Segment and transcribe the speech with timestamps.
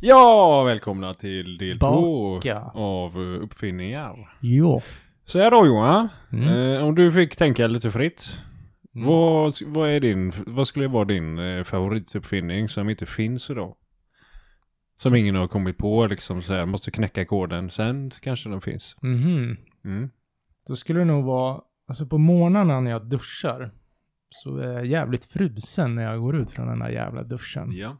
[0.00, 2.60] Ja, välkomna till del två Baka.
[2.74, 4.36] av eh, uppfinningar.
[4.40, 4.82] Jo.
[5.24, 6.08] Så här då Johan.
[6.32, 6.48] Mm.
[6.48, 8.42] Eh, om du fick tänka lite fritt.
[8.94, 9.08] Mm.
[9.08, 13.76] Vad, vad, är din, vad skulle vara din eh, favorituppfinning som inte finns idag?
[14.98, 17.70] Som ingen har kommit på liksom så här, måste knäcka koden.
[17.70, 18.96] Sen kanske den finns.
[19.02, 19.56] Mhm.
[19.84, 20.10] Mm.
[20.66, 23.72] Då skulle det nog vara, alltså på morgnarna när jag duschar
[24.28, 27.72] så är jag jävligt frusen när jag går ut från den där jävla duschen.
[27.72, 27.96] Ja.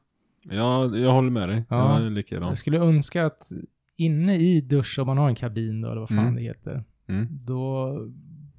[0.50, 1.64] Ja, jag håller med dig.
[1.68, 1.98] Ja.
[1.98, 2.48] Jag är likadan.
[2.48, 3.48] Jag skulle önska att
[3.96, 6.34] inne i duschen, om man har en kabin då, eller vad fan Mm.
[6.36, 7.26] det heter, Mm.
[7.46, 7.92] då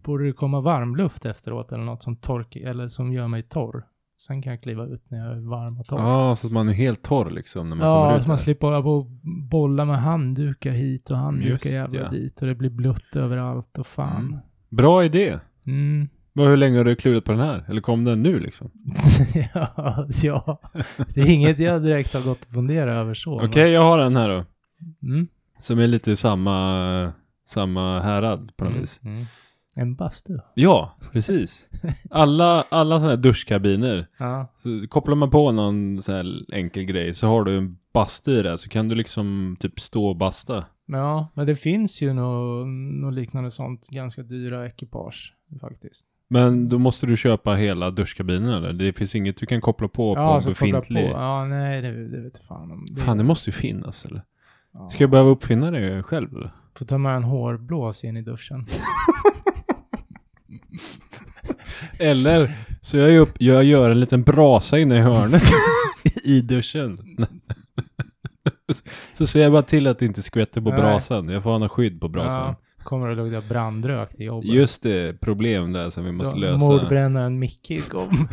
[0.03, 3.83] borde det komma varmluft efteråt eller något som torkar, eller som gör mig torr.
[4.19, 5.99] Sen kan jag kliva ut när jag är varm och torr.
[5.99, 8.37] Ja, så att man är helt torr liksom när man Ja, kommer ut så man
[8.37, 9.05] slipper hålla på och
[9.49, 12.09] bolla med handdukar hit och handdukar Just, jävla ja.
[12.09, 14.25] dit och det blir blött överallt och fan.
[14.27, 14.39] Mm.
[14.69, 15.39] Bra idé.
[15.65, 16.07] Mm.
[16.37, 17.65] Vad, hur länge har du klurat på den här?
[17.67, 18.71] Eller kom den nu liksom?
[19.53, 20.59] ja, ja,
[21.15, 23.45] det är inget jag direkt har gått och funderat över så.
[23.45, 24.45] Okej, jag har en här då.
[25.07, 25.27] Mm.
[25.59, 27.13] Som är lite samma,
[27.47, 28.81] samma härad på något Mm.
[28.81, 28.99] vis.
[29.03, 29.25] Mm.
[29.75, 30.37] En bastu.
[30.55, 31.65] Ja, precis.
[32.09, 34.07] Alla, alla sådana här duschkabiner.
[34.17, 34.47] Ja.
[34.57, 38.43] Så kopplar man på någon sån här enkel grej så har du en bastu i
[38.43, 38.57] det.
[38.57, 40.65] Så kan du liksom typ stå och basta.
[40.85, 42.67] ja, men det finns ju något
[43.01, 46.05] nå liknande sånt, ganska dyra ekipage faktiskt.
[46.29, 48.73] Men då måste du köpa hela duschkabinen eller?
[48.73, 50.49] Det finns inget du kan koppla på på ja, på.
[50.49, 51.09] befintlig.
[51.13, 52.85] Ja, nej, det, det vet fan om.
[52.89, 54.23] Det, Fan, det måste ju finnas eller?
[54.73, 54.89] ja.
[54.89, 56.51] Ska jag behöva uppfinna det själv eller?
[56.77, 58.65] Får ta med en hårblås in i duschen.
[61.99, 62.51] Eller
[62.81, 65.43] så jag, upp, jag gör en liten brasa inne i hörnet
[66.23, 66.99] i duschen.
[69.13, 70.79] så ser jag bara till att det inte skvätter på Nej.
[70.79, 71.29] brasan.
[71.29, 72.41] Jag får ha något skydd på brasan.
[72.41, 72.55] Ja,
[72.87, 74.49] kommer det lukta brandrök till jobbet.
[74.49, 76.65] Just det, problem där som vi måste Ja, lösa.
[76.65, 78.27] Mordbrännaren Micke kom.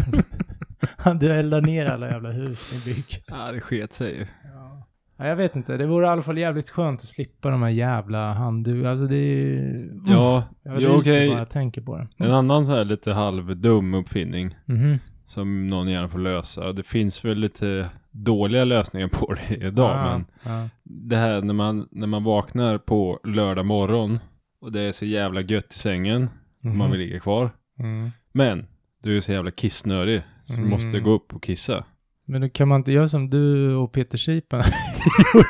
[0.97, 3.23] Han eldar ner alla jävla hus ni bygger.
[3.27, 4.27] Ja, det sket sig ju.
[4.55, 4.87] Ja.
[5.17, 5.77] ja, jag vet inte.
[5.77, 8.91] Det vore i alla fall jävligt skönt att slippa de här jävla handdukarna.
[8.91, 9.89] Alltså det är...
[10.07, 11.29] Ja, jag ja okej.
[11.29, 12.09] bara jag tänker på det.
[12.25, 14.99] En annan så här lite halvdum uppfinning Mhm.
[15.27, 16.73] som någon gärna får lösa.
[16.73, 20.69] Det finns väl lite dåliga lösningar på det idag, Ja, men ja.
[20.83, 24.19] det här när man, när man vaknar på lördag morgon
[24.65, 26.91] och det är så jävla gött i sängen och man Mhm.
[26.91, 27.51] vill ligga kvar.
[27.79, 28.11] Mm.
[28.33, 28.67] Men
[29.03, 30.71] du är så jävla kissnödig så du Mm.
[30.71, 31.85] måste gå upp och kissa.
[32.27, 34.63] Men då kan man inte göra som du och Peter Sipen
[35.35, 35.47] gjort.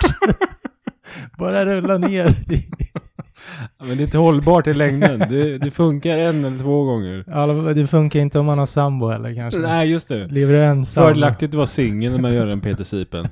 [1.39, 2.37] Bara rulla ner.
[3.79, 5.19] Men det är inte hållbart i längden.
[5.19, 7.25] Det, det funkar en eller två gånger.
[7.33, 9.61] Alla, det funkar inte om man har sambo heller kanske.
[9.61, 10.27] Nej, just det.
[10.27, 11.05] Lever du ensam?
[11.05, 13.27] Fördelaktigt att vara singel när man gör en Peter Sipen.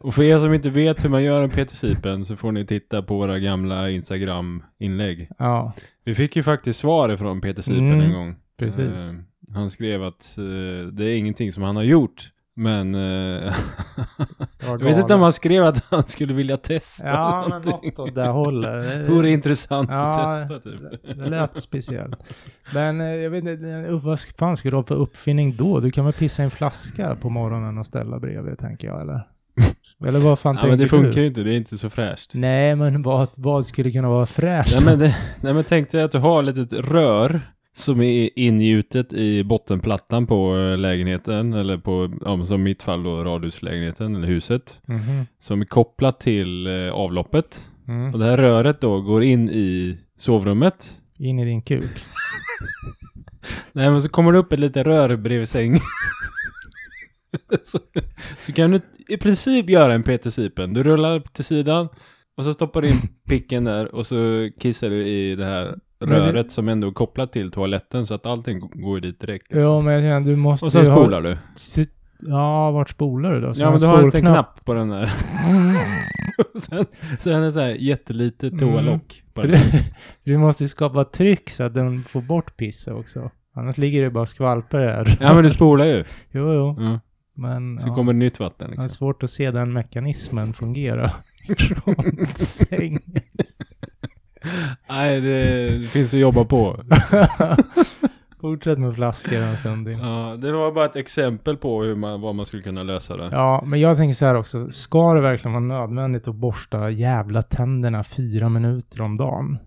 [0.00, 3.02] Och för er som inte vet hur man gör en Peter så får ni titta
[3.02, 5.28] på våra gamla Instagram-inlägg.
[5.38, 5.72] Ja,
[6.04, 8.36] Vi fick ju faktiskt svar från Peter Mm, en gång.
[8.58, 9.12] precis.
[9.12, 12.32] Eh, han skrev att eh, det är ingenting som han har gjort.
[12.54, 13.52] Men var
[14.68, 17.92] jag vet inte om han skrev att han skulle vilja testa Ja, men någonting.
[17.96, 19.08] något åt det hållet.
[19.10, 19.96] Vore intressant Ja,
[20.32, 20.80] att testa typ.
[21.18, 22.34] Det, lät speciellt.
[22.74, 25.80] Men jag vet inte, eh, vad fan ska du ha för uppfinning då?
[25.80, 29.20] Du kan väl pissa i en flaska på morgonen och ställa bredvid, tänker jag, eller?
[30.06, 31.20] Eller vad fan Ja, men det funkar du?
[31.20, 32.30] ju inte, det är inte så fräscht.
[32.34, 34.74] Nej, men vad, vad skulle kunna vara fräscht?
[34.74, 37.40] Nej men, det, nej men tänk dig att du har ett litet rör
[37.78, 43.02] som är ingjutet i bottenplattan på eh, lägenheten eller på, ja, som i mitt fall
[43.02, 44.80] då radhuslägenheten eller huset.
[44.86, 45.26] Mhm.
[45.40, 47.68] Som är kopplat till eh, avloppet.
[47.88, 48.12] Mm.
[48.12, 50.98] Och det här röret då går in i sovrummet.
[51.18, 51.90] In i din kuk.
[53.72, 55.80] Nej men så kommer det upp ett litet rör bredvid sängen.
[57.62, 57.78] så,
[58.40, 60.74] så kan du i princip göra en Peter Sipen.
[60.74, 61.88] Du rullar till sidan
[62.36, 62.96] och så stoppar du in
[63.28, 66.92] picken där och så kissar du i det här Men det- röret som ändå är
[66.92, 69.46] kopplat till toaletten så att allting går dit direkt.
[69.50, 69.62] liksom.
[69.62, 71.38] Ja, men jag känner, du måste Och sen ju ha- spolar du.
[72.20, 73.54] Ja, vart spolar du då?
[73.54, 75.10] Så Ja men du har en liten knapp på den där.
[76.68, 76.86] Sen,
[77.18, 78.58] sen är så här jättelitet Mm.
[78.58, 79.22] toalock.
[79.34, 79.50] den.
[79.50, 79.58] du,
[80.24, 83.30] du måste ju skapa tryck så att den får bort pisset också.
[83.54, 85.16] Annars ligger det bara skvalpar där.
[85.20, 86.04] Ja men du spolar ju.
[86.30, 86.76] Jo, jo.
[86.78, 87.00] Ja.
[87.38, 88.88] Men Så ja, kommer det nytt vatten det är liksom.
[88.88, 91.10] svårt att se den mekanismen fungera
[91.58, 93.02] från sängen.
[94.88, 96.80] Nej det, det finns att jobba på.
[98.40, 99.98] Fortsätt med flaskor en stund till.
[99.98, 103.28] Ja, det var bara ett exempel på hur man, vad man skulle kunna lösa det.
[103.32, 104.70] Ja, men jag tänker så här också.
[104.70, 109.58] Ska det verkligen vara nödvändigt att borsta jävla tänderna fyra minuter om dagen?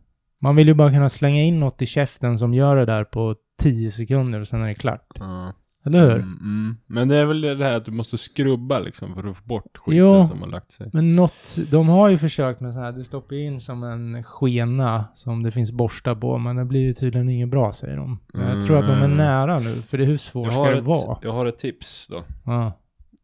[0.42, 3.36] Man vill ju bara kunna slänga in något i käften som gör det där på
[3.62, 5.08] tio sekunder och sen är det klart.
[5.20, 5.54] Ja.
[5.84, 6.16] Eller hur?
[6.16, 6.78] Mm, mm.
[6.88, 9.78] Men det är väl det här att du måste skrubba liksom för att få bort
[9.78, 10.26] skiten Jo.
[10.28, 10.90] som har lagt sig.
[10.94, 15.06] Men något, de har ju försökt med så här, det stoppar in som en skena
[15.14, 18.20] som det finns borstar på, men det blir ju tydligen inget bra säger de.
[18.34, 19.18] Men jag tror att de är Mm.
[19.18, 21.18] nära nu, för det hur svårt ska det ett, vara?
[21.22, 22.24] jag har ett tips då.
[22.46, 22.72] Ja.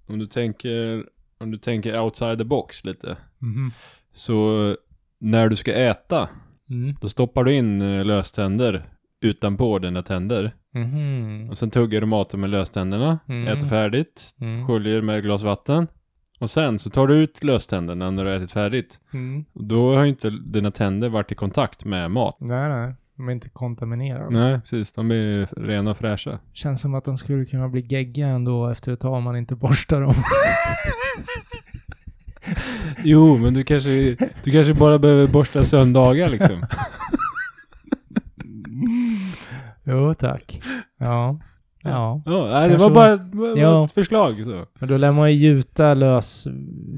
[0.08, 1.04] Om du tänker,
[1.40, 3.18] om du tänker outside the box lite.
[3.40, 3.72] Mhm.
[4.14, 4.76] Så
[5.20, 6.30] när du ska äta,
[6.70, 6.96] Mm.
[7.02, 8.90] då stoppar du in eh, löständer
[9.22, 10.52] utanpå dina tänder.
[10.82, 11.50] Mhm.
[11.50, 13.48] Och sen tuggar du maten med löständerna, Mm.
[13.58, 14.68] äter färdigt, Mm.
[14.68, 15.88] sköljer med ett glas vatten.
[16.40, 19.00] Och sen så tar du ut löständerna när du har ätit färdigt.
[19.14, 19.46] Mm.
[19.54, 22.38] Och då har ju inte dina tänder varit i kontakt med mat.
[22.40, 22.94] Nej, nej.
[23.18, 24.30] De är inte kontaminerade.
[24.40, 24.94] Nej, precis.
[24.94, 26.40] De är rena och fräscha.
[26.54, 29.56] Känns som att de skulle kunna bli geggiga ändå efter ett tag om man inte
[29.56, 30.14] borstar dem.
[33.04, 33.90] Jo, men du kanske,
[34.44, 36.50] du kanske bara behöver borsta söndagar liksom.
[39.88, 40.62] jo, tack.
[41.00, 41.40] Ja.
[41.84, 42.22] Ja.
[42.26, 43.86] Ja, nej, det var bara var Ja.
[43.86, 44.66] ett förslag så.
[44.80, 46.48] Men då lär man ju gjuta lös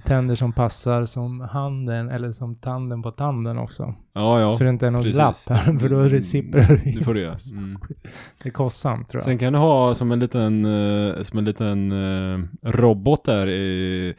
[0.05, 3.93] tänder som passar som handen eller som tanden på tanden också.
[4.13, 4.53] Ja, ja.
[4.53, 5.15] Så det inte är något precis.
[5.15, 7.35] glapp här, för då är det sipprar Det får du göra.
[7.51, 7.77] Mm.
[8.43, 9.23] Det är kostsamt tror jag.
[9.25, 12.39] Sen kan du ha som en liten, eh, som en liten eh,
[12.71, 14.13] robot där i,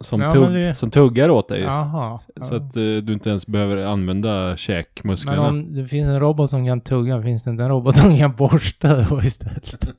[0.00, 1.60] som, Ja, tugg, men det- som tuggar åt dig.
[1.62, 2.18] Jaha.
[2.42, 2.56] Så ja.
[2.56, 5.48] att eh, du inte ens behöver använda Men käkmusklerna.
[5.48, 8.32] om det finns en robot som kan tugga, finns det inte en robot som kan
[8.36, 9.94] borsta då istället?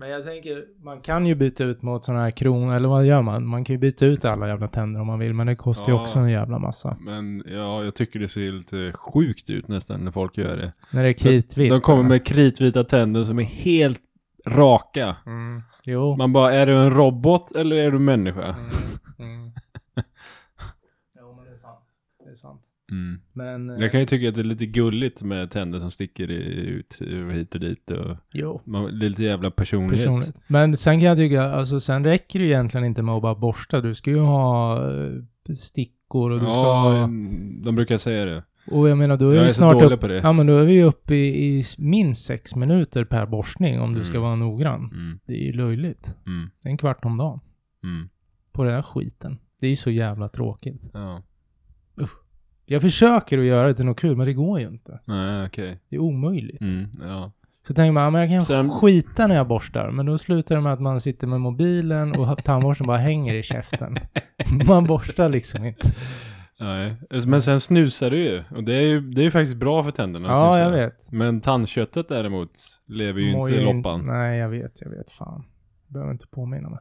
[0.00, 3.22] Men jag tänker, man kan ju byta ut mot sådana här kronor, eller vad gör
[3.22, 3.46] man?
[3.46, 5.94] Man kan ju byta ut alla jävla tänder om man vill, men det kostar ju
[5.94, 6.02] Ja.
[6.02, 6.96] också en jävla massa.
[7.00, 10.72] Men ja, jag tycker det ser lite sjukt ut nästan när folk gör det.
[10.90, 11.70] När det är kritvitt.
[11.70, 12.08] De kommer eller?
[12.08, 14.00] med kritvita tänder som är helt
[14.46, 15.16] raka.
[15.26, 15.62] Mm.
[15.84, 16.16] Jo.
[16.16, 18.44] Man bara, är du en robot eller är du människa?
[18.44, 18.70] Mm.
[19.18, 19.52] Mm.
[21.20, 21.84] jo, men det är sant.
[22.24, 22.62] Det är sant.
[22.90, 23.20] Mm.
[23.32, 23.70] Men...
[23.70, 26.98] eh, Jag kan ju tycka att det är lite gulligt med tänder som sticker ut
[27.32, 28.60] hit och dit och Jo.
[28.64, 30.06] man, lite jävla personlighet.
[30.06, 30.40] Personligt.
[30.46, 33.34] Men sen kan jag tycka, alltså sen räcker det ju egentligen inte med att bara
[33.34, 33.80] borsta.
[33.80, 37.00] Du ska ju ha eh, stickor och du ska Ja, ha...
[37.64, 38.42] de brukar säga det.
[38.66, 40.04] Och jag menar, då är Jag vi är så snart upp...
[40.22, 44.04] Ja, men då är vi uppe i, i minst sex minuter per borstning om du
[44.04, 44.22] ska Mm.
[44.22, 44.80] vara noggrann.
[44.92, 46.16] Mm, Det är ju löjligt.
[46.26, 47.40] mm, en kvart om dagen
[47.84, 48.08] mm.
[48.52, 49.38] på den här skiten.
[49.60, 50.90] Det är ju så jävla tråkigt.
[50.92, 51.22] Ja.
[52.72, 55.00] Jag försöker att göra det till något kul, men det går ju inte.
[55.04, 55.80] Nej, okej.
[55.88, 56.60] Det är omöjligt.
[56.60, 57.32] Mm, ja.
[57.66, 60.60] Så tänker man, men jag kan Sen- skita när jag borstar, men då slutar det
[60.60, 63.98] med att man sitter med mobilen och tandborsten bara hänger i käften.
[64.66, 65.88] Man borstar liksom inte.
[66.60, 66.96] Nej.
[67.26, 68.42] Men sen snusar du ju.
[68.56, 70.28] Och det är ju det är ju faktiskt bra för tänderna.
[70.28, 71.12] Ja, jag vet.
[71.12, 72.50] Men tandköttet däremot
[72.86, 74.06] lever ju Mår inte i loppan.
[74.06, 75.44] Nej, jag vet, jag vet fan.
[75.86, 76.80] Behöver inte påminna mig.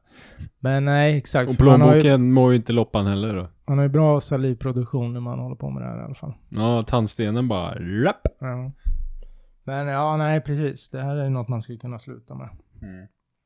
[0.59, 1.51] Men nej, exakt.
[1.51, 3.47] Och har ju, plånboken mår ju inte loppan heller då.
[3.69, 6.33] Man har ju bra salivproduktion när man håller på med det här i alla fall.
[6.49, 8.21] Ja, tandstenen bara rapp.
[8.39, 8.71] Ja.
[9.63, 10.89] Men ja, nej precis.
[10.89, 12.49] Det här är något man skulle kunna sluta med.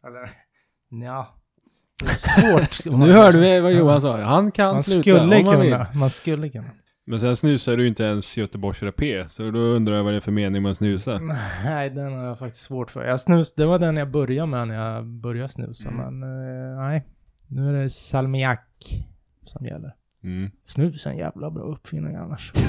[0.08, 0.30] Eller,
[1.06, 1.36] ja.
[2.00, 3.00] Det är svårt.
[3.00, 4.22] Nu hörde vi vad Johan sa.
[4.22, 5.72] Han kan Man sluta skulle om han vill.
[5.72, 5.88] kunna.
[5.94, 6.70] Man skulle kunna.
[7.06, 9.30] Men sen snusar du ju inte ens Göteborgs Rapé.
[9.30, 11.20] Så då undrar jag vad det är för mening med att snusa.
[11.66, 13.06] Nej, den har jag faktiskt svårt för.
[13.06, 16.20] Jag snus, det var den jag började med när jag började snusa, Mm.
[16.20, 16.30] men
[16.74, 17.04] eh, nej.
[17.48, 19.06] Nu är det salmiak
[19.46, 19.94] som gäller.
[20.24, 20.52] Mm.
[20.66, 22.54] Snus är en jävla bra uppfinning annars.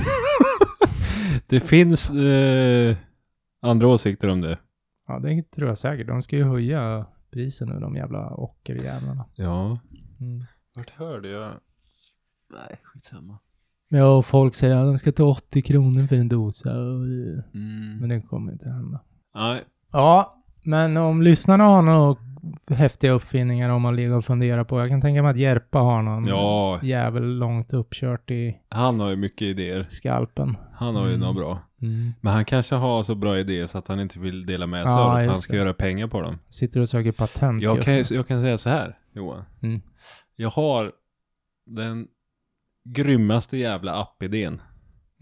[1.46, 2.96] Det finns eh,
[3.62, 4.58] andra åsikter om det.
[5.08, 6.06] Ja, det tror jag säkert.
[6.06, 9.24] De ska ju höja priset nu, de jävla ockerjävlarna.
[9.34, 9.78] Ja.
[10.20, 10.44] Mm.
[10.74, 11.52] Vart hörde jag?
[12.50, 13.38] Nej, skitsamma.
[13.88, 16.70] Ja, och folk säger att de ska ta 80 kronor för en dosa.
[16.78, 17.04] och,
[17.54, 17.96] Mm.
[18.00, 19.00] Men det kommer inte hända.
[19.34, 19.62] Nej.
[19.92, 22.16] Ja, men om lyssnarna har några
[22.70, 24.80] häftiga uppfinningar om man ligger och funderar på.
[24.80, 29.10] Jag kan tänka mig att Järpa har någon Ja, jävel långt uppkört i han har
[29.10, 29.86] ju mycket idéer.
[29.90, 30.56] skalpen.
[30.74, 31.20] Han har ju Mm.
[31.20, 31.58] något bra.
[31.82, 32.12] Mm.
[32.20, 34.92] Men han kanske har så bra idéer så att han inte vill dela med sig
[34.92, 35.12] Ja, av det.
[35.12, 35.58] För han just ska det.
[35.58, 36.38] göra pengar på dem.
[36.48, 38.04] Sitter och söker patent Jag just kan, nu.
[38.10, 39.44] jag kan säga så här, Johan.
[39.62, 39.80] Mm.
[40.36, 40.92] Jag har
[41.66, 42.06] den
[42.84, 44.60] grymmaste jävla app-idén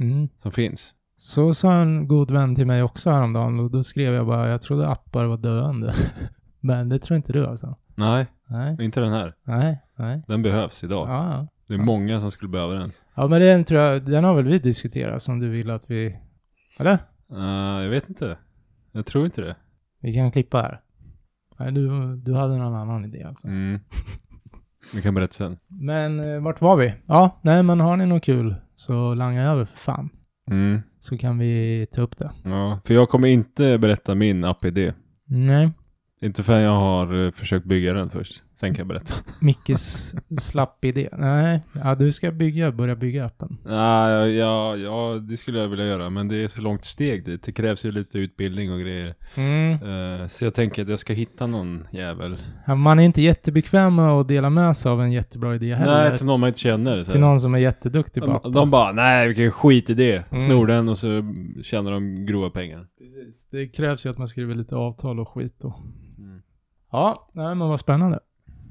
[0.01, 0.29] Mm.
[0.43, 0.95] som finns.
[1.17, 4.63] Så sa en god vän till mig också häromdagen och då skrev jag bara, jag
[4.63, 5.95] trodde appar var döende.
[6.63, 7.77] Men det tror inte du alltså?
[7.95, 9.35] Nej, Nej, inte den här.
[9.45, 10.23] nej, nej.
[10.29, 11.09] Den behövs idag.
[11.09, 11.49] Ja, ja.
[11.69, 11.85] Det är Ja.
[11.85, 12.93] många som skulle behöva den.
[13.17, 16.17] ja men den tror jag, den har väl vi diskuterat som du vill att vi,
[16.79, 16.99] eller?
[17.33, 18.39] Uh, jag vet inte.
[18.93, 19.57] Jag tror inte det.
[20.01, 20.81] Vi kan klippa här.
[21.59, 23.47] Nej, du, du hade någon annan idé alltså.
[23.49, 23.81] Mm.
[24.95, 25.59] Vi kan berätta sen.
[25.69, 26.95] Men eh, vart var vi?
[27.07, 30.09] Ja, nej men har ni något kul så langa över för fan.
[30.51, 30.81] Mm.
[30.99, 32.31] Så kan vi ta upp det.
[32.45, 34.93] Ja, för jag kommer inte berätta min app-idé.
[35.25, 35.71] Nej.
[36.23, 38.43] Inte för jag har eh, försökt bygga den först.
[38.55, 39.15] Sen kan jag berätta.
[39.41, 41.09] Mickes slapp idé.
[41.13, 43.59] Nej, ja, du ska bygga, börja bygga appen.
[43.65, 46.11] Ja, ja, ja, det skulle jag vilja göra.
[46.11, 47.43] Men det är så långt steg dit.
[47.43, 49.15] Det krävs ju lite utbildning och grejer.
[49.35, 49.73] Mm.
[49.73, 52.37] Eh, så jag tänker att jag ska hitta någon jävel.
[52.67, 56.11] Ja, Man är inte jättebekväm med att dela med sig av en jättebra idé heller.
[56.11, 57.03] Nej, till någon man inte känner.
[57.03, 57.11] Så.
[57.11, 58.53] till någon som är jätteduktig på de, appen.
[58.53, 60.23] de bara, nej vilken skitidé.
[60.31, 60.43] Mm.
[60.43, 62.87] Snor den och så tjänar de grova pengar.
[62.99, 63.49] Precis.
[63.51, 65.75] Det krävs ju att man skriver lite avtal och skit då.
[66.93, 68.19] Ja, nej men vad spännande.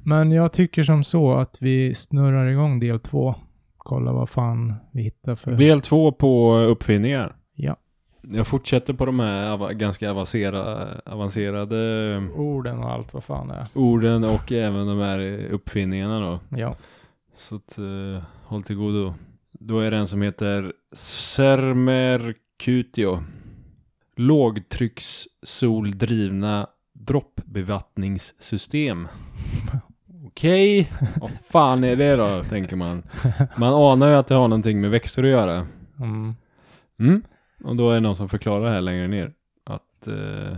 [0.06, 3.36] Men jag tycker som så att vi snurrar igång del två.
[3.78, 5.52] Kolla vad fan vi hittar för...
[5.52, 7.36] Del två på uppfinningar.
[7.56, 7.76] Ja.
[8.22, 13.54] Jag fortsätter på de här ava- ganska avancerade, avancerade Orden och allt vad fan det
[13.54, 13.68] är.
[13.74, 16.40] orden och även de här uppfinningarna då.
[16.58, 16.76] Ja.
[17.36, 19.14] Så att, eh, håll till godo.
[19.52, 23.20] Då är det en som heter Sermercutio.
[24.16, 26.68] Lågtryckssoldrivna
[27.06, 29.08] droppbevattningssystem.
[30.26, 30.92] Okej,
[31.22, 33.04] vad fan är det då, tänker man.
[33.56, 35.68] Man anar ju att det har någonting med växter att göra.
[36.00, 36.36] Mm.
[37.00, 37.22] Mm.
[37.64, 40.58] Och då är det någon som förklarar här längre ner att eh,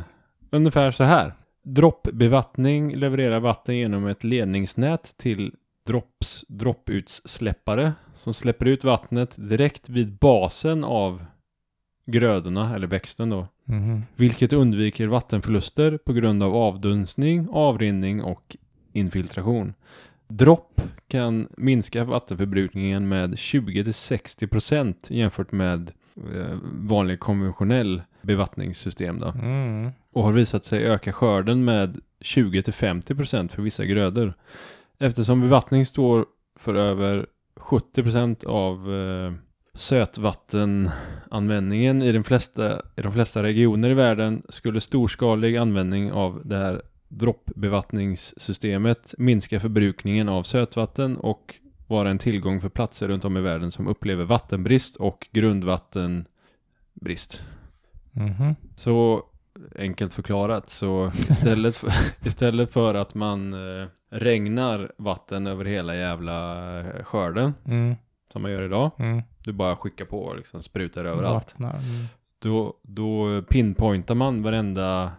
[0.51, 1.33] ungefär så här.
[1.63, 5.53] Droppbevattning levererar vatten genom ett ledningsnät till
[5.85, 11.25] dropps, dropputsläppare som släpper ut vattnet direkt vid basen av
[12.05, 13.48] grödorna eller växten då.
[13.65, 14.03] Mhm.
[14.15, 18.57] Vilket undviker vattenförluster på grund av avdunstning, avrinning och
[18.93, 19.74] infiltration.
[20.27, 29.27] Dropp kan minska vattenförbrukningen med 20-60% jämfört med eh, vanlig konventionell bevattningssystem då.
[29.27, 29.91] Mm.
[30.13, 34.33] Och har visat sig öka skörden med 20-50% för vissa grödor.
[35.00, 36.25] Eftersom bevattning står
[36.60, 39.33] för över 70% av eh,
[39.75, 46.57] sötvattenanvändningen i, den flesta, i de flesta regioner i världen skulle storskalig användning av det
[46.57, 51.55] här droppbevattningssystemet minska förbrukningen av sötvatten och
[51.87, 57.43] vara en tillgång för platser runt om i världen som upplever vattenbrist och grundvattenbrist.
[58.11, 58.55] Mhm.
[58.75, 59.23] Så
[59.75, 61.91] enkelt förklarat så istället för,
[62.25, 67.95] istället för att man eh, regnar vatten över hela jävla eh, skörden Mm.
[68.33, 68.91] Som man gör idag.
[68.97, 69.21] Mm.
[69.43, 71.55] Du bara skickar på och liksom sprutar överallt.
[71.59, 71.73] Vattnar.
[71.79, 72.05] Mm.
[72.39, 75.11] Då, då pinpointar man varenda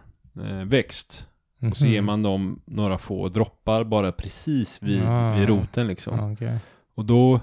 [0.43, 1.27] eh, växt
[1.69, 1.93] och så Mhm.
[1.93, 5.35] ger man dem några få droppar bara precis vid, Ah.
[5.35, 6.17] vid roten liksom.
[6.17, 6.57] Ja, Okej.
[6.95, 7.39] Och då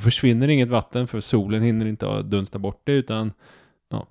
[0.00, 3.32] försvinner inget vatten för solen hinner inte dunsta bort det utan
[3.88, 4.06] ja.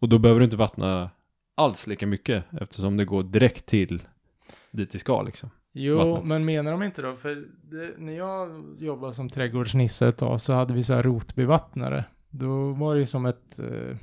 [0.00, 1.10] Och då behöver du inte vattna
[1.54, 4.02] alls lika mycket eftersom det går direkt till
[4.70, 5.50] dit det ska liksom.
[5.80, 6.28] Jo, vattnet.
[6.28, 7.16] men menar de inte då?
[7.16, 12.04] För det, när jag jobbade som trädgårdsnisse ett tag så hade vi så här rotbevattnare.
[12.30, 13.96] Då var det ju som ett, eh,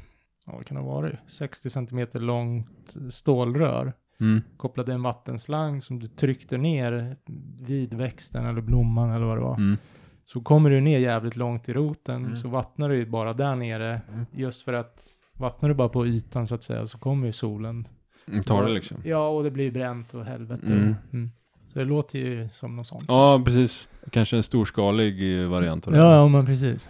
[0.46, 3.94] ja vad kan det vara, 60 centimeter långt stålrör.
[4.20, 4.41] Mm.
[4.58, 7.15] Kopplade en vattenslang som du tryckte ner
[7.67, 9.55] vid växten eller blomman eller vad det var.
[9.58, 9.77] Mm.
[10.25, 12.36] Så kommer du ner jävligt långt i roten Mm.
[12.36, 14.01] så vattnar du ju bara där nere.
[14.13, 14.25] Mm.
[14.32, 15.03] Just för att
[15.39, 17.88] vattnar du bara på ytan så att säga så kommer ju solen.
[18.27, 18.98] Mm, Tar det liksom.
[19.03, 20.65] Ja, och det blir bränt och helvete.
[20.67, 20.96] Mm.
[21.13, 21.29] Mm.
[21.75, 23.05] Så det låter ju som något sånt.
[23.08, 23.89] Ja, precis.
[24.12, 26.00] Kanske en storskalig eh, variant av det.
[26.00, 26.89] Ja, ja, men precis.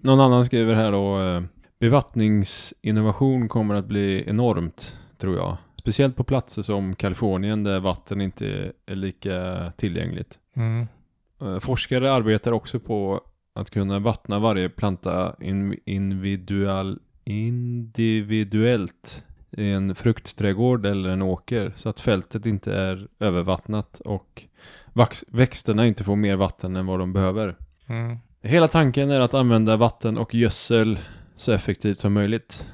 [0.00, 1.20] Någon annan skriver här då.
[1.22, 1.42] eh,
[1.80, 5.56] Bevattningsinnovation kommer att bli enormt, tror jag.
[5.76, 10.38] Speciellt på platser som Kalifornien där vatten inte är lika tillgängligt.
[10.56, 10.86] Mm.
[11.40, 13.20] Eh, Forskare arbetar också på
[13.54, 15.36] att kunna vattna varje planta
[15.84, 19.24] individual, individuellt
[19.56, 24.42] i en fruktträdgård eller en åker så att fältet inte är övervattnat och
[25.28, 27.56] växterna inte får mer vatten än vad de behöver.
[27.86, 28.18] Mm.
[28.42, 30.98] Hela tanken är att använda vatten och gödsel
[31.36, 32.68] så effektivt som möjligt.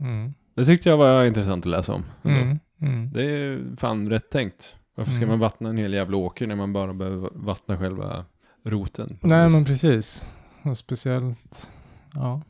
[0.00, 0.34] Mm.
[0.54, 2.04] Det tyckte jag var intressant att läsa om.
[2.24, 2.58] Mm.
[2.80, 3.10] Mm.
[3.12, 4.76] Det är fan rätt tänkt.
[4.94, 5.28] Varför ska Mm.
[5.28, 8.24] man vattna en hel jävla åker när man bara behöver vattna själva
[8.64, 9.16] roten?
[9.22, 10.24] Nej, men precis.
[10.62, 11.70] Och speciellt,
[12.14, 12.42] ja,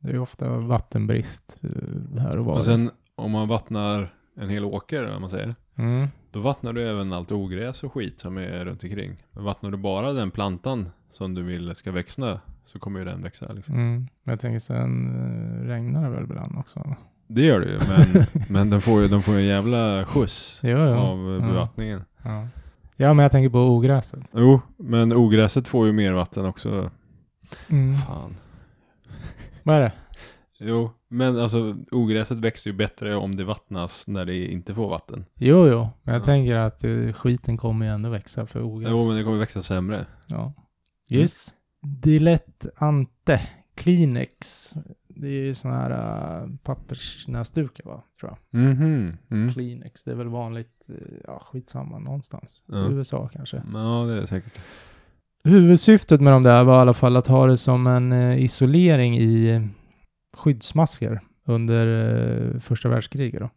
[0.00, 2.58] det är ju ofta vattenbrist eh, här och var.
[2.58, 6.08] Och sen om man vattnar en hel åker, om man säger, Mm.
[6.30, 9.16] då vattnar du även allt ogräs och skit som är runt omkring.
[9.32, 13.22] Men vattnar du bara den plantan som du vill ska växa så kommer ju den
[13.22, 13.74] växa liksom.
[13.74, 14.08] Mm.
[14.22, 15.08] Men jag tänker sen
[15.60, 16.96] eh, regnar det väl ibland också?
[17.26, 20.78] Det gör det ju, men, men den får ju de får en jävla skjuts Jo,
[20.78, 20.84] jo.
[20.94, 21.40] av eh, Ja.
[21.52, 22.04] bevattningen.
[22.24, 22.48] Ja.
[22.96, 24.20] ja, men jag tänker på ogräset.
[24.34, 26.90] Jo, men ogräset får ju mer vatten också.
[27.68, 27.96] Mm.
[27.96, 28.36] Fan.
[29.62, 29.92] Vad är det?
[30.58, 35.24] Jo, men alltså ogräset växer ju bättre om det vattnas när det inte får vatten.
[35.34, 36.24] Jo, jo, men jag Ja.
[36.24, 38.90] tänker att eh, skiten kommer ju ändå växa för ogräs.
[38.90, 40.06] Jo, men det kommer växa sämre.
[40.26, 40.52] Ja.
[41.10, 41.54] Yes.
[41.82, 43.40] Dilet Ante
[43.74, 44.74] Kleenex.
[45.08, 48.60] Det är ju såna här uh, pappersnäsdukar va, tror jag.
[48.60, 49.16] Mhm.
[49.30, 49.52] Mm.
[49.54, 52.64] Kleenex, det är väl vanligt, eh, ja skitsamma, någonstans.
[52.66, 52.90] Ja.
[52.90, 53.56] USA kanske.
[53.72, 54.58] Ja, det är det säkert.
[55.44, 59.18] Huvudsyftet med de där var i alla fall att ha det som en eh, isolering
[59.18, 59.62] i eh,
[60.34, 61.86] skyddsmasker under
[62.54, 63.50] eh, första världskriget då.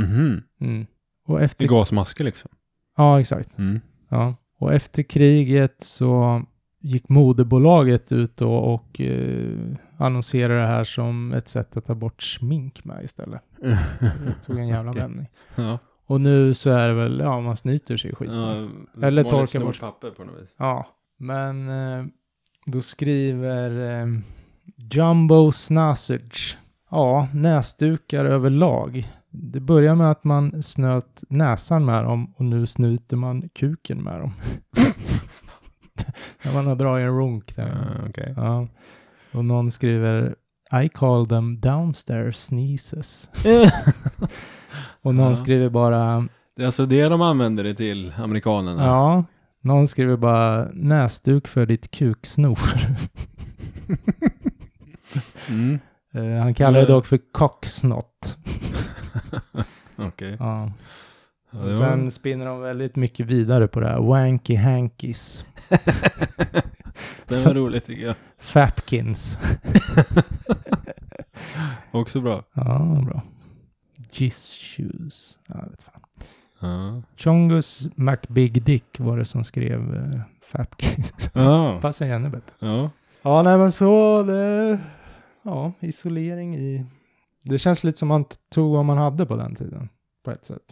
[0.00, 0.42] Mhm.
[0.60, 0.86] Mm.
[1.26, 1.68] Och I efter...
[1.68, 2.50] gasmasker liksom.
[2.96, 3.58] Ja, exakt.
[3.58, 3.80] Mm.
[4.08, 4.34] Ja.
[4.58, 6.42] Och efter kriget så
[6.80, 9.56] gick moderbolaget ut då och eh,
[9.98, 13.42] annonserade det här som ett sätt att ta bort smink med istället.
[14.00, 15.02] Det tog en jävla Okej.
[15.02, 15.26] vändning.
[15.56, 15.78] ja.
[16.06, 18.36] Och nu så är det väl, ja man snyter sig i skiten.
[18.36, 18.54] Ja.
[18.54, 19.06] ja.
[19.06, 19.76] Eller vanligt torka bort.
[19.76, 20.54] snorpapper på något vis.
[21.22, 22.04] Men eh,
[22.66, 24.06] då skriver eh,
[24.92, 26.58] Jumbo Snasage.
[26.90, 29.08] Ja, näsdukar överlag.
[29.30, 34.20] Det börjar med att man snöt näsan med dem och nu snuter man kuken med
[34.20, 34.32] dem.
[36.44, 37.96] När man har dragit en runk där.
[38.02, 38.34] Ja, Okej.
[38.36, 38.66] Ja.
[39.32, 40.34] Och någon skriver
[40.84, 43.30] I call them downstairs sneezes.
[45.02, 45.36] Och någon Ja.
[45.36, 48.84] skriver bara Det är alltså det de använder det till, amerikanerna.
[48.86, 49.24] Ja,
[49.60, 52.58] någon skriver bara näsduk för ditt kuksnor.
[55.48, 55.78] Mm.
[56.14, 58.38] Eh, han kallar det dock för cocksnott.
[59.96, 60.36] Okej.
[60.38, 60.72] Ja.
[61.50, 64.00] Ja, Och det sen spinner de väldigt mycket vidare på det här.
[64.00, 65.44] Wanky hankies.
[67.28, 68.14] Den var rolig tycker jag.
[68.38, 69.38] Fapkins.
[71.90, 72.44] Också bra.
[72.52, 73.22] Ja, bra.
[74.12, 75.38] Jizz shoes.
[75.46, 75.99] Ja, vet fan.
[76.60, 77.02] Ja.
[77.16, 81.12] Chongus McBig Dick var det som skrev uh, Fapkins.
[81.34, 81.78] Ja.
[81.82, 82.52] Passar ännu bättre.
[82.58, 82.90] ja.
[83.22, 84.78] Ja, nej men så det...
[85.42, 86.86] Ja, isolering i...
[87.44, 88.24] Det känns lite som man
[88.54, 89.88] tog vad man hade på den tiden.
[90.24, 90.62] På ett sätt.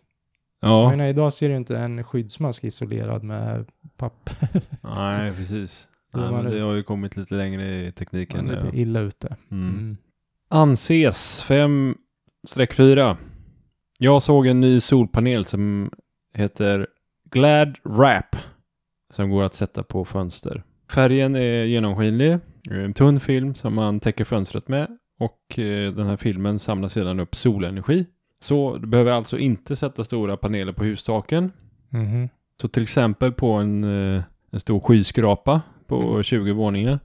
[0.61, 0.91] Jag Ja.
[0.91, 3.67] menar, idag ser du inte en skyddsmask isolerad med
[3.97, 4.49] papper.
[4.81, 5.89] Nej, precis.
[6.13, 8.49] Då Nej, men det- det har ju kommit lite längre i tekniken.
[8.49, 8.65] är Ja.
[8.65, 9.37] lite illa ute.
[9.51, 9.69] Mm.
[9.69, 9.97] Mm.
[10.49, 11.45] Anses
[12.47, 13.17] 5-4.
[14.01, 15.91] Jag såg en ny solpanel som
[16.35, 16.87] heter
[17.31, 18.37] Glad Wrap.
[19.11, 20.63] Som går att sätta på fönster.
[20.91, 22.39] Färgen är genomskinlig.
[22.71, 24.99] En tunn film som man täcker fönstret med.
[25.19, 28.07] Och eh, den här filmen samlar sedan upp solenergi.
[28.41, 31.53] Så du behöver alltså inte sätta stora paneler på hustaken.
[31.89, 32.29] Mhm.
[32.61, 37.01] Så till exempel på en, eh, en stor skyskrapa på 20 våningar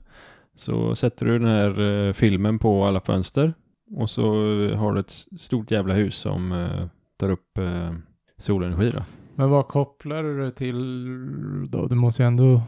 [0.54, 3.54] så sätter du den här eh, filmen på alla fönster
[3.90, 4.24] och så
[4.62, 7.92] eh, har du ett stort jävla hus som eh, tar upp eh,
[8.38, 9.04] solenergi då.
[9.34, 11.86] Men vad kopplar du det till då?
[11.86, 12.62] Du måste ju ändå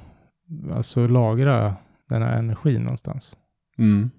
[0.72, 1.74] alltså lagra
[2.08, 3.36] den här energin någonstans.
[3.78, 4.10] Mm.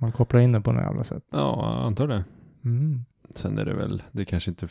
[0.00, 1.22] Man kopplar in den på något jävla sätt.
[1.32, 2.24] Ja, jag antar det.
[2.64, 3.04] Mm.
[3.34, 4.68] Sen är det väl, det kanske inte,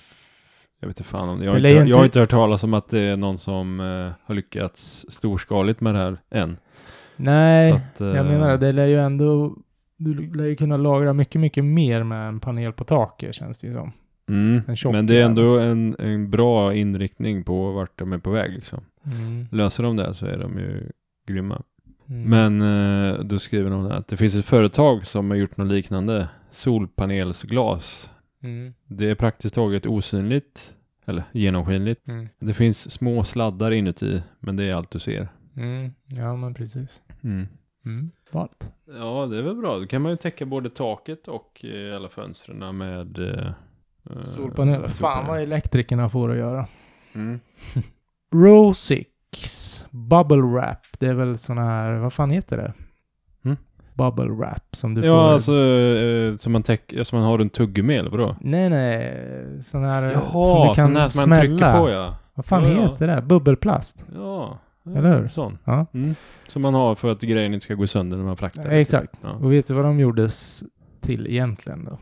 [0.79, 1.45] jag vet inte fan om det.
[1.45, 3.37] Jag har, inte, ju jag inte- har inte hört talas om att det är någon
[3.37, 6.57] som eh, har lyckats storskaligt med det här än.
[7.15, 8.57] Nej, att, eh, jag menar det.
[8.57, 9.57] Det lär ju ändå...
[9.97, 13.67] Du lär ju kunna lagra mycket, mycket mer med en panel på taket känns det
[13.67, 13.91] ju som.
[14.29, 18.51] Mm, men det är ändå en, en bra inriktning på vart de är på väg
[18.53, 18.83] liksom.
[19.05, 19.47] Mm.
[19.51, 20.91] Löser de det så är de ju
[21.27, 21.61] grymma.
[22.09, 22.29] Mm.
[22.29, 26.29] Men eh, då skriver de att det finns ett företag som har gjort något liknande.
[26.51, 28.11] Solpanelsglas.
[28.43, 28.73] Mm.
[28.87, 30.73] Det är praktiskt taget osynligt.
[31.05, 32.07] Eller genomskinligt.
[32.07, 32.27] Mm.
[32.39, 34.23] Det finns små sladdar inuti.
[34.39, 35.27] Men det är allt du ser.
[35.55, 35.91] Mm.
[36.05, 37.01] Ja, men precis.
[37.85, 38.11] Mm.
[38.31, 38.71] Valt.
[38.99, 39.79] Ja, det är väl bra.
[39.79, 43.47] Då kan man ju täcka både taket och eh, alla fönstren med eh,
[44.09, 44.87] eh, Solpaneler.
[44.87, 46.67] Fan vad elektrikerna får att göra.
[47.15, 47.39] Mm.
[48.33, 50.79] Rosix Bubble Wrap.
[50.99, 52.73] Det är väl sån här, vad fan heter det?
[53.45, 53.57] Mm.
[53.93, 55.33] Bubble Wrap som du Ja, får.
[55.33, 58.35] alltså eh, som man, täck, som man har en tuggummi eller vadå?
[58.41, 59.63] Nej, nej.
[59.63, 61.41] Sån här som Jaha, du kan sån här som man smälla.
[61.71, 62.15] trycker på ja.
[62.33, 62.81] Vad fan Ja, ja.
[62.81, 63.21] heter det?
[63.21, 64.05] Bubbelplast.
[64.15, 65.27] Ja, Eller hur?
[65.27, 65.57] Sån.
[65.63, 65.85] Ja.
[65.93, 66.15] Mm.
[66.47, 68.69] Som man har för att grejen inte ska gå sönder när man fraktar.
[68.69, 69.19] Exakt.
[69.21, 69.31] Ja.
[69.31, 70.63] Och vet du vad de gjordes
[71.01, 71.99] till egentligen då?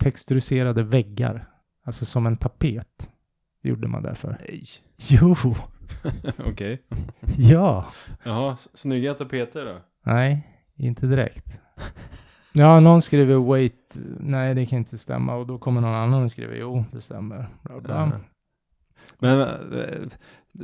[0.00, 1.46] Texturiserade väggar.
[1.84, 3.08] Alltså som en tapet.
[3.62, 4.36] Gjorde man det för.
[4.48, 4.64] Nej.
[4.96, 5.36] Jo,
[6.46, 6.82] Okej.
[7.38, 7.86] ja.
[8.22, 9.78] Jaha, snygga tapeter då?
[10.02, 11.60] Nej, inte direkt.
[12.52, 13.98] Ja, någon skriver wait.
[14.20, 15.34] Nej, det kan inte stämma.
[15.34, 17.48] Och då kommer någon annan och skriver jo, det stämmer.
[17.62, 18.20] Bla, bla.
[19.18, 20.08] Men eh,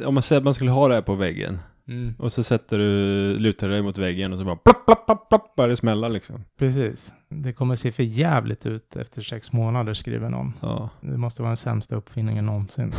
[0.06, 2.78] om man säger att man skulle ha det här på väggen Mm, och så sätter
[2.78, 6.08] du, lutar dig mot väggen och så bara plopp, plopp, plopp, plopp, bara det smäller
[6.08, 6.36] liksom.
[6.58, 7.12] precis.
[7.28, 10.52] Det kommer se för jävligt ut efter sex månader, skriver någon.
[10.60, 10.90] Ja.
[11.00, 12.92] Det måste vara den sämsta uppfinningen någonsin.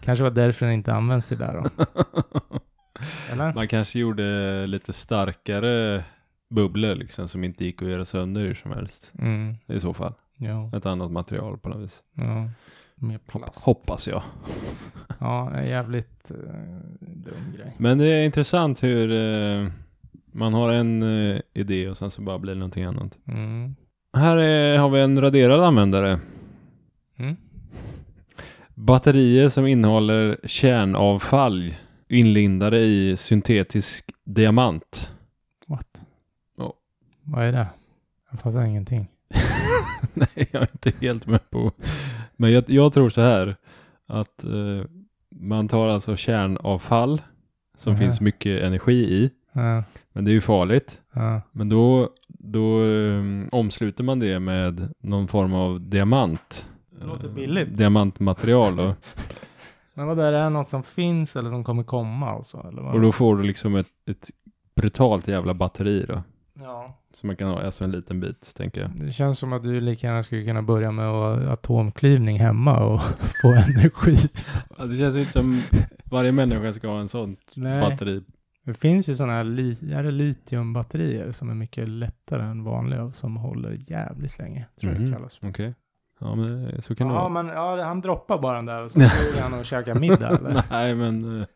[0.00, 1.84] Kanske var därför den inte används till det då.
[3.32, 3.54] Eller?
[3.54, 6.04] Man kanske gjorde lite starkare
[6.50, 9.12] bubblor liksom som inte gick att göra sönder hur som helst.
[9.18, 10.14] Mm, I så fall.
[10.36, 12.02] ja, Ett annat material på något vis.
[12.14, 12.48] ja.
[13.02, 13.64] Mer plast.
[13.64, 14.22] hoppas jag.
[15.22, 16.36] Ja, en jävligt uh,
[17.00, 17.74] dum grej.
[17.78, 19.68] Men det är intressant hur eh,
[20.32, 23.18] man har en eh, idé och sen så bara blir det någonting annat.
[23.28, 23.76] Mm.
[24.16, 26.20] Här är, har vi en raderad användare.
[27.16, 27.36] Mm.
[28.74, 31.74] Batterier som innehåller kärnavfall
[32.08, 35.10] inlindade i syntetisk diamant.
[35.66, 36.00] What?
[36.56, 36.74] Ja.
[37.22, 37.66] Vad är det?
[38.30, 39.08] Jag fattar ingenting.
[40.14, 41.72] Nej, jag är inte helt med på.
[42.40, 43.56] Men jag, jag tror så här
[44.06, 44.84] att eh,
[45.30, 47.22] man tar alltså kärnavfall
[47.76, 47.98] som Mhm.
[48.00, 49.30] finns mycket energi i.
[49.52, 51.00] Ja, Men det är ju farligt.
[51.14, 51.40] ja.
[51.52, 53.22] Men då, då eh,
[53.52, 56.66] omsluter man det med någon form av diamant.
[57.00, 57.76] Det låter Eh, billigt.
[57.76, 58.94] Diamantmaterial då.
[59.94, 62.66] Men vad är det något som finns eller som kommer komma alltså?
[62.72, 62.94] Eller vad?
[62.94, 64.30] Och då får du liksom ett, ett
[64.74, 66.22] brutalt jävla batteri då.
[66.60, 66.96] Ja.
[67.20, 68.90] Som man kan ha, alltså en liten bit tänker jag.
[69.06, 71.06] Det känns som att du lika gärna skulle kunna börja med
[71.48, 73.00] atomklyvning hemma och
[73.42, 74.16] få energi.
[74.78, 75.62] Ja, det känns ju inte som
[76.04, 77.80] varje människa ska ha en sån Nej.
[77.80, 78.22] batteri.
[78.64, 83.02] Det finns ju sådana här li- är det litiumbatterier som är mycket lättare än vanliga
[83.04, 84.66] och som håller jävligt länge.
[84.80, 85.10] Tror jag Mhm.
[85.10, 85.48] det kallas för.
[85.50, 85.74] Okej.
[86.20, 87.28] Ja, men så kan det Ja, vara.
[87.42, 88.98] men ja, han droppar bara den där och så
[89.34, 90.62] går han och käkar middag eller?
[90.70, 91.46] Nej, men...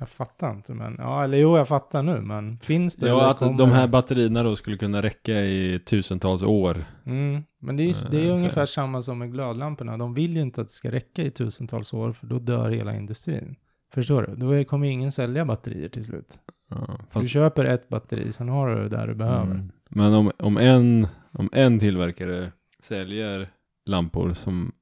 [0.00, 3.08] Jag fattar inte men, ja eller jo jag fattar nu men finns det?
[3.08, 6.84] Ja, att kommer de här batterierna då skulle kunna räcka i tusentals år.
[7.06, 9.96] Mm, men det är ju det är Eh, så- ungefär samma som med glödlamporna.
[9.96, 12.96] De vill ju inte att det ska räcka i tusentals år för då dör hela
[12.96, 13.56] industrin.
[13.94, 14.34] Förstår du?
[14.36, 16.38] Då kommer ingen sälja batterier till slut.
[16.70, 19.54] Ja, Du fast, köper ett batteri, sen har du det där du behöver.
[19.54, 19.70] Mm.
[19.88, 23.50] Men om, om, en, om en tillverkare säljer
[23.86, 24.72] lampor som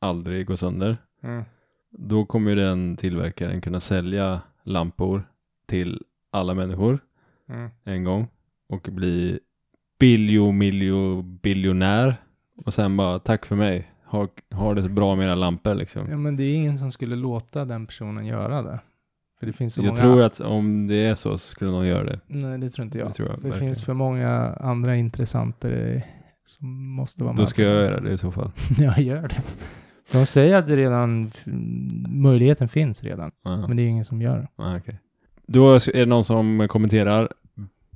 [0.00, 1.44] aldrig går sönder, Mm.
[1.90, 5.22] då kommer ju den tillverkaren kunna sälja lampor
[5.66, 6.98] till alla människor
[7.50, 7.70] Mm.
[7.84, 8.28] en gång
[8.68, 9.40] och bli
[11.42, 12.14] biljonär
[12.64, 13.90] och sen bara tack för mig.
[14.04, 16.10] Ha, ha det så bra med era lampor liksom.
[16.10, 18.80] Ja men det är ingen som skulle låta den personen göra det.
[19.38, 19.96] För det finns så jag många...
[20.00, 22.20] tror att om det är så, skulle någon göra det.
[22.26, 23.08] Nej det tror inte jag.
[23.08, 23.68] Det tror jag det verkligen.
[23.68, 26.04] finns för många andra intressenter i-
[26.46, 27.42] som måste vara med.
[27.42, 28.50] Då ska jag göra det i så fall.
[28.78, 29.42] Jag gör det.
[30.12, 31.30] De säger att det redan,
[32.08, 33.30] möjligheten finns redan.
[33.42, 33.66] Ja.
[33.66, 34.48] Men det är ingen som gör det.
[34.56, 35.00] Ah, okej.
[35.46, 37.32] Då är det någon som kommenterar.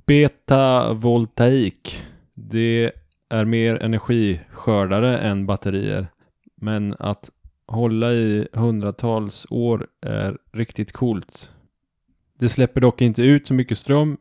[0.05, 2.03] Betavoltaik.
[2.33, 2.91] Det
[3.29, 6.07] är mer energiskördare än batterier.
[6.55, 7.29] Men att
[7.67, 11.51] hålla i hundratals år är riktigt coolt.
[12.39, 14.17] Det släpper dock inte ut så mycket ström.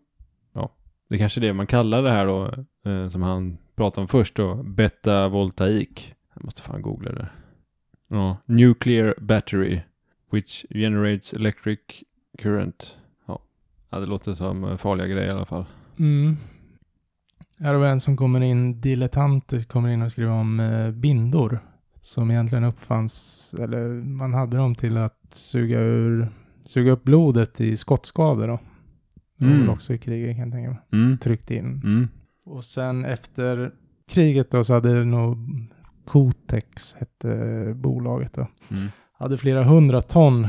[0.53, 0.71] Ja,
[1.09, 2.45] det är kanske är det man kallar det här då,
[2.91, 4.55] eh, som han pratade om först då.
[4.55, 6.15] Betavoltaik.
[6.35, 7.29] Jag måste fan googla det.
[8.13, 9.81] Ja, nuclear battery.
[10.31, 11.79] Which generates electric
[12.39, 12.97] current.
[13.27, 13.41] Ja,
[13.91, 15.65] ja det låter som farliga grejer i alla fall.
[15.99, 16.37] Mm.
[17.59, 21.59] Här har vi en som kommer in, dilettanter kommer in och skriver om eh, bindor.
[22.01, 26.29] Som egentligen uppfanns, eller man hade dem till att suga ur,
[26.65, 28.59] suga upp blodet i skottskador då.
[29.37, 29.69] Det var Mm.
[29.71, 30.79] också i kriget kan jag tänka mig.
[30.93, 31.19] Mm.
[31.19, 31.81] Tryckt in.
[31.85, 32.09] Mm.
[32.47, 33.73] Och sen efter
[34.09, 35.37] kriget då så hade nog
[36.53, 38.47] Cotex hette bolaget då.
[38.71, 38.89] Mm.
[39.19, 40.49] Hade flera hundra ton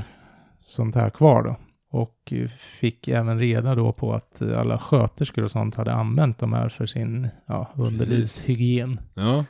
[0.59, 1.55] sånt här kvar då.
[1.89, 6.69] Och fick även reda då på att alla sköterskor och sånt hade använt de här
[6.69, 8.99] för sin ja, underlivshygien.
[9.13, 9.45] Ja,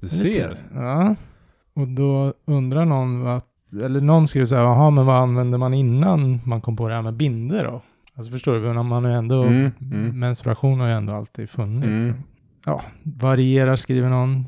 [0.00, 0.58] du ser.
[0.74, 1.14] Ja.
[1.74, 6.40] Och då undrar någon att, eller någon skulle säga, jaha men vad använde man innan
[6.44, 7.82] man kom på det här med binder då?
[8.14, 10.18] Alltså förstår du, man har ju ändå, Mm, mm.
[10.18, 12.06] menstruation har ju ändå alltid funnits.
[12.06, 12.22] Mm.
[12.64, 14.46] Ja, varierar skriver någon.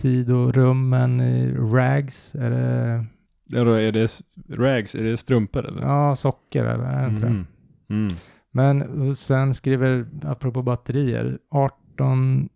[0.00, 3.04] Tid och rum, men eh, rags, är det,
[3.52, 5.82] Ja, då är det rags, är det strumpor eller?
[5.82, 7.26] ja socker eller är det inte det?
[7.26, 7.46] Mm.
[7.90, 8.12] Mm.
[8.52, 12.48] Men sen skriver, apropå batterier, 18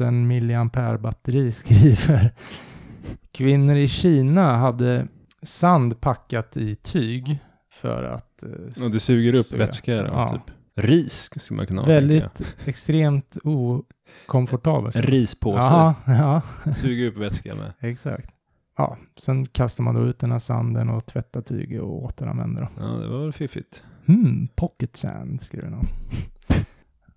[0.00, 2.34] 000 milliampere batteri skriver.
[3.32, 5.06] Kvinnor i Kina hade
[5.42, 7.38] sand packat i tyg
[7.72, 8.42] för att...
[8.42, 9.58] eh, Och det suger upp suga.
[9.58, 10.28] vätska då, Ja.
[10.32, 10.54] typ.
[10.80, 14.96] Ris skulle man kunna ha, Väldigt extremt okomfortabelt.
[14.96, 15.58] rispåse.
[15.58, 17.72] Ja, ja, Suger upp vätska med.
[17.80, 18.30] exakt.
[18.76, 22.62] Ja, sen kastar man då ut den här sanden och tvättar tyget och återanvänder.
[22.62, 22.68] Då.
[22.84, 23.82] Ja, det var väl fiffigt.
[24.06, 25.86] Hmm, pocket sand skriver någon.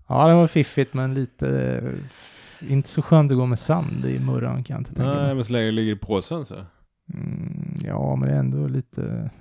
[0.08, 1.82] ja, det var fiffigt men lite,
[2.62, 5.46] inte så skönt att gå med sand i murran kan jag inte tänka Nej, men
[5.46, 6.56] så länge det ligger i påsen så.
[7.14, 9.32] Mm, ja, men det är ändå lite,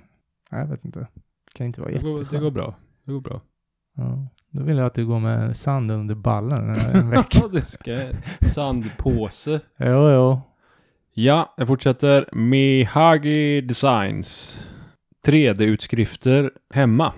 [0.51, 0.99] jag vet inte.
[0.99, 2.31] Det kan inte vara Det går, jätteskönt.
[2.31, 2.75] det går bra.
[3.05, 3.41] Det går bra.
[3.95, 7.47] Ja, då vill jag att du går med sand under ballen en vecka.
[7.51, 7.97] Du ska
[8.41, 9.59] sandpåse.
[9.77, 10.41] jo, jo.
[11.13, 12.29] Ja, jag fortsätter.
[12.31, 14.57] Mihagi Designs.
[15.27, 17.13] 3D-utskrifter hemma.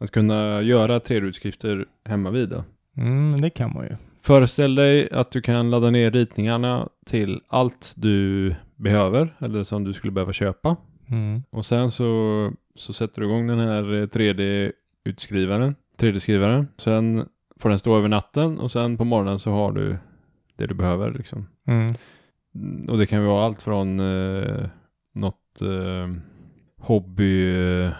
[0.00, 2.64] Att kunna göra 3D-utskrifter hemma vid då.
[2.96, 3.96] Mm, det kan man ju.
[4.22, 9.92] Föreställ dig att du kan ladda ner ritningarna till allt du behöver eller som du
[9.92, 10.76] skulle behöva köpa.
[11.08, 11.42] Mm.
[11.50, 16.68] Och sen så, så sätter du igång den här eh, 3D-utskrivaren, 3D-skrivaren.
[16.76, 19.96] Sen får den stå över natten och sen på morgonen så har du
[20.56, 21.46] det du behöver liksom.
[21.66, 21.94] Mm.
[22.54, 24.66] Mm, Och det kan ju vara allt från eh,
[25.14, 26.14] något eh,
[26.78, 27.90] hobby, eh,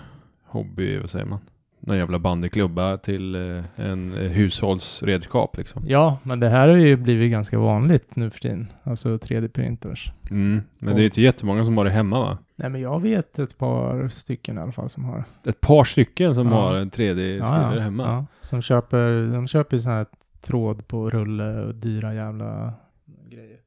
[0.47, 1.41] hobby, vad säger man?
[1.87, 5.83] Någon jävla bandyklubba till eh, en eh, hushållsredskap liksom.
[5.87, 8.67] Ja, men det här har ju blivit ganska vanligt nu för tiden.
[8.83, 10.11] Alltså 3D-printers.
[10.31, 10.63] Mm.
[10.79, 12.39] Men det är inte jättemånga som har det hemma va?
[12.57, 15.25] Nej, men jag vet ett par stycken i alla fall som har.
[15.49, 16.55] Ett par stycken som Ja.
[16.55, 18.03] har en 3D-skrivare hemma.
[18.03, 20.07] Ja, som köper, de köper ju sån här
[20.43, 22.73] tråd på rulle och dyra jävla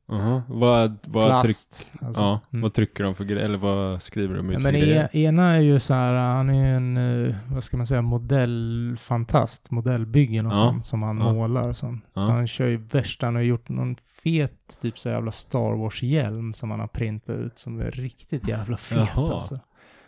[0.07, 0.21] grejer.
[0.23, 0.41] Aha.
[0.47, 1.87] Vad, vad, tryck, Plast.
[2.01, 2.21] alltså.
[2.21, 2.61] ja, Mm.
[2.61, 3.45] vad trycker de för grejer?
[3.45, 5.09] Eller vad skriver de ut Ja, för men grejer?
[5.13, 9.71] e, ena är ju så här, han är en, eh, vad ska man säga, modellfantast,
[9.71, 10.55] modellbyggen och Ja.
[10.55, 11.33] sånt som han Ja.
[11.33, 12.03] målar och sånt.
[12.13, 12.27] Så Ja.
[12.31, 16.71] han kör ju värsta, han har gjort någon fet typ så jävla Star Wars-hjälm som
[16.71, 19.33] han har printat ut som är riktigt jävla fet Jaha.
[19.33, 19.59] alltså.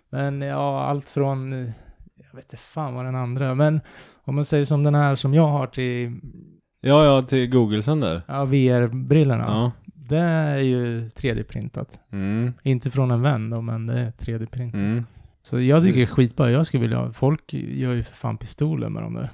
[0.10, 1.70] Men ja, allt från, eh,
[2.16, 3.82] jag vet inte fan vad den andra, men
[4.26, 6.20] om man säger som den här som jag har till
[6.82, 8.22] Ja, ja, till Googlesen där.
[8.28, 9.46] ja, VR-brillorna.
[9.48, 9.72] Ja.
[10.10, 12.00] Det är ju 3D-printat.
[12.12, 12.54] Mm.
[12.64, 14.74] Inte från en vän då, men det är 3D-printat.
[14.74, 15.06] Mm.
[15.42, 16.52] Så jag tycker det är skitbra.
[16.52, 19.30] Jag skulle vilja ha, folk gör ju för fan pistoler med de där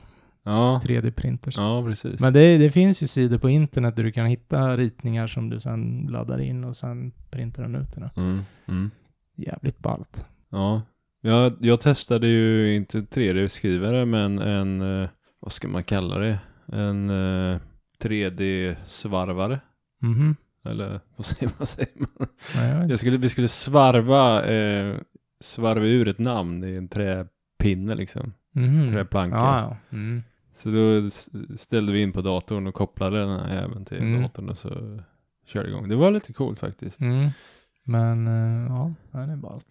[0.48, 0.82] Ja.
[0.84, 1.54] 3D-printers.
[1.58, 2.20] ja, precis.
[2.20, 5.60] Men det, det finns ju sidor på internet där du kan hitta ritningar som du
[5.60, 8.10] sen laddar in och sen printar den ut den.
[8.16, 8.42] Mm.
[8.68, 8.92] Mm.
[9.38, 10.26] Jävligt ballt.
[10.50, 10.82] Ja.
[11.22, 15.10] Jag, jag testade ju inte 3D-skrivare men en, eh,
[15.40, 16.40] vad ska man kalla det?
[16.72, 17.60] En eh,
[18.04, 19.60] 3D-svarvare.
[20.02, 20.36] Mhm.
[20.66, 21.68] Eller vad säger man?
[21.68, 22.28] Säger man?
[22.56, 24.96] Nej, jag skulle, vi skulle svarva, eh,
[25.40, 28.34] svarva ur ett namn i en träpinne liksom.
[28.52, 28.90] Mhm.
[28.92, 29.36] Träplanka.
[29.38, 29.78] Ja, ja.
[29.98, 30.24] Mm.
[30.56, 31.10] Så då
[31.58, 34.22] ställde vi in på datorn och kopplade den här även till Mm.
[34.22, 35.00] datorn och så
[35.46, 35.90] körde igång.
[35.90, 37.02] Det var lite coolt faktiskt.
[37.02, 37.30] Mm.
[37.84, 39.68] Men eh, ja, det är ballt.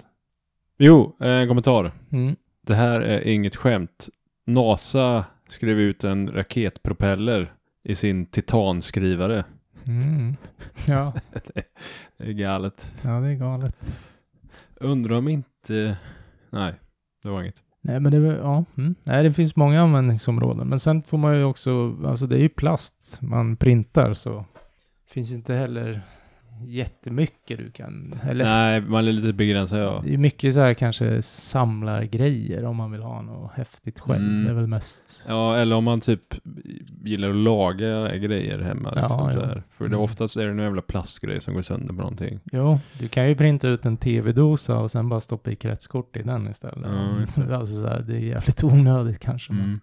[0.79, 1.93] Jo, eh, en kommentar.
[2.11, 2.37] Mm.
[2.61, 4.09] Det här är inget skämt.
[4.47, 7.53] NASA skrev ut en raketpropeller
[7.83, 9.45] i sin titanskrivare.
[9.87, 10.37] Mm.
[10.87, 11.13] Ja.
[12.17, 12.93] Det är galet.
[13.03, 13.77] ja, det är galet.
[14.77, 15.97] Undrar om inte...
[16.51, 16.75] Nej,
[17.23, 17.63] det var inget.
[17.81, 18.65] Nej, men det, ja.
[18.77, 18.95] Mm.
[19.05, 20.69] Nej, det finns många användningsområden.
[20.69, 24.45] Men sen får man ju också, alltså det är ju plast man printar så
[25.07, 26.03] finns inte heller
[26.67, 30.03] jättemycket du kan, eller Nej, man är lite begränsad ja.
[30.07, 34.25] det är mycket så här kanske samlargrejer om man vill ha något häftigt själv.
[34.25, 34.45] Mm.
[34.45, 36.35] Det är väl mest, Ja, eller om man typ
[37.05, 38.93] gillar att laga grejer hemma.
[38.97, 39.63] Ja, liksom, ja.
[39.71, 40.01] För det, Mm.
[40.01, 42.41] oftast är det en jävla plastgrej som går sönder på någonting.
[42.53, 46.23] jo, du kan ju printa ut en tv-dosa och sen bara stoppa i kretskort i
[46.23, 46.91] den istället.
[47.37, 49.53] Ja, alltså så här, det är jävligt onödigt kanske.
[49.53, 49.81] Men.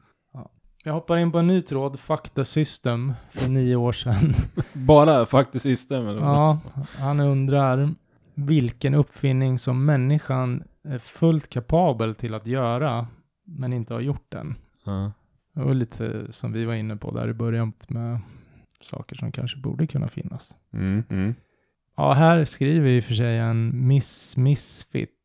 [0.83, 0.89] Mm.
[0.89, 4.33] Jag hoppar in på en ny tråd, Fakta System, för nio år sedan.
[4.73, 6.19] Bara faktiskt system eller?
[6.19, 6.59] Ja,
[6.97, 7.89] han undrar
[8.35, 13.07] vilken uppfinning som människan är fullt kapabel till att göra,
[13.45, 14.55] men inte har gjort den.
[15.53, 18.19] Det var lite som vi var inne på där i början med
[18.81, 20.55] saker som kanske borde kunna finnas.
[20.73, 21.35] Mm, mm.
[21.97, 25.20] Ja, här skriver i och för sig en Miss Misfit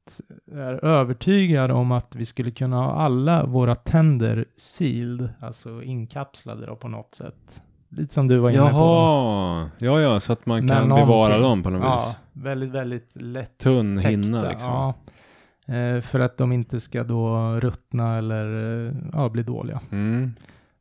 [0.53, 6.77] är övertygad om att vi skulle kunna ha alla våra tänder sealed, alltså inkapslade då
[6.77, 7.63] på något sätt.
[7.89, 8.67] Lite som du var inne på.
[8.67, 12.17] Jaha, ja ja, så att man Men kan bevara dem på något Ja, vis.
[12.45, 14.11] väldigt, väldigt lätt Tunn täckta.
[14.11, 14.73] hinna liksom.
[14.73, 14.95] Ja.
[15.75, 18.45] Eh, för att de inte ska då ruttna eller
[18.87, 19.81] eh, ja, bli dåliga.
[19.93, 20.33] Mm.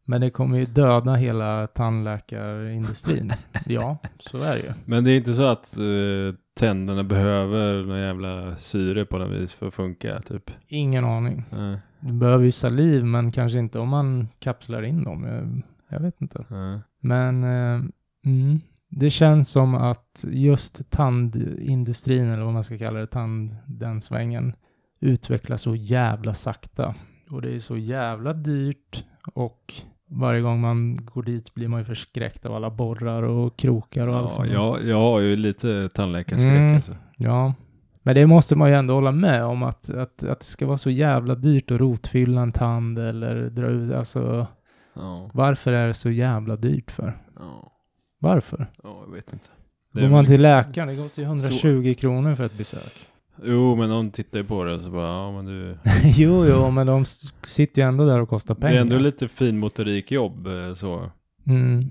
[0.05, 3.33] Men det kommer ju döda hela tandläkarindustrin.
[3.65, 4.73] ja, så är det ju.
[4.85, 9.53] Men det är inte så att eh, tänderna behöver någon jävla syre på något vis
[9.53, 10.51] för att funka typ?
[10.67, 11.43] Ingen aning.
[11.49, 15.23] Nej, Du behöver ju saliv, men kanske inte om man kapslar in dem.
[15.23, 16.45] Jag, jag vet inte.
[16.49, 16.79] nej.
[16.99, 17.81] Men eh,
[18.25, 24.01] mm, det känns som att just tandindustrin, eller vad man ska kalla det, tand, den
[24.01, 24.53] svängen,
[24.99, 26.95] utvecklas så jävla sakta.
[27.29, 29.73] Och det är så jävla dyrt och
[30.07, 34.15] varje gång man går dit blir man ju förskräckt av alla borrar och krokar och
[34.15, 34.51] allt Ja, sånt.
[34.51, 36.75] jag, jag har ju lite tandläkarskräck Mm.
[36.75, 36.95] alltså.
[37.17, 37.53] Ja,
[38.03, 40.77] men det måste man ju ändå hålla med om att, att, att det ska vara
[40.77, 44.47] så jävla dyrt att rotfylla en tand eller dra ut, alltså
[44.93, 47.17] Ja, varför är det så jävla dyrt för?
[47.39, 47.71] ja,
[48.19, 48.67] Varför?
[48.83, 49.45] ja, jag vet inte.
[49.93, 53.07] Går man till läkaren, det kostar ju 120 kronor för ett besök.
[53.43, 55.77] Jo, men de tittar ju på det så bara, ja men du...
[56.03, 57.05] jo, jo, men de
[57.47, 58.73] sitter ju ändå där och kostar pengar.
[58.73, 61.11] Det är ändå lite finmotorikjobb eh, så.
[61.47, 61.89] Mm.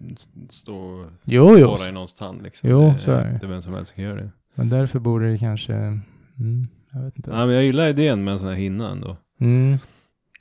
[0.50, 2.70] Stå och Jo, jo, borra i någons tand liksom.
[2.70, 3.32] Jo, det så är det.
[3.34, 4.30] inte vem som helst som kan göra det.
[4.54, 7.30] men därför borde det kanske, mm, jag vet inte.
[7.30, 9.16] Nej men jag gillar idén med en sån här hinna ändå.
[9.40, 9.78] Mm,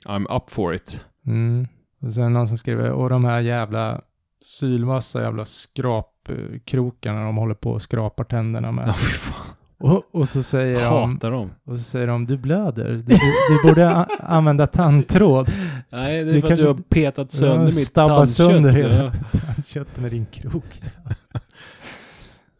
[0.06, 1.04] I'm up for it.
[1.26, 1.66] mm.
[2.00, 4.00] Och sen någon som skriver, och de här jävla
[4.42, 8.96] sylvassa jävla skrapkrokarna de håller på och skrapar tänderna Ja med.
[8.96, 9.46] fy fan.
[9.78, 11.50] Och, och så säger de, Hatar dem.
[11.64, 13.14] och så säger de, du blöder, du, du,
[13.48, 13.88] du borde
[14.20, 15.52] använda tandtråd.
[15.90, 18.28] Nej det är för att du har petat sönder Ja, mitt tandkött.
[18.28, 19.12] sönder hela- ja.
[19.46, 20.82] Tandkött med din krok.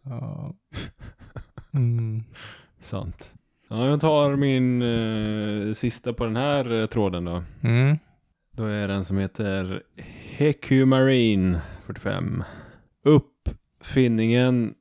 [0.04, 0.54] Ja.
[1.74, 2.24] Mm.
[2.82, 3.34] Sant.
[3.68, 7.42] Ja, jag tar min eh, sista på den här eh, tråden då.
[7.62, 7.98] Mm.
[8.56, 9.82] Då är den som heter
[10.36, 12.44] Heku Marine 45.
[13.04, 14.74] Uppfinningen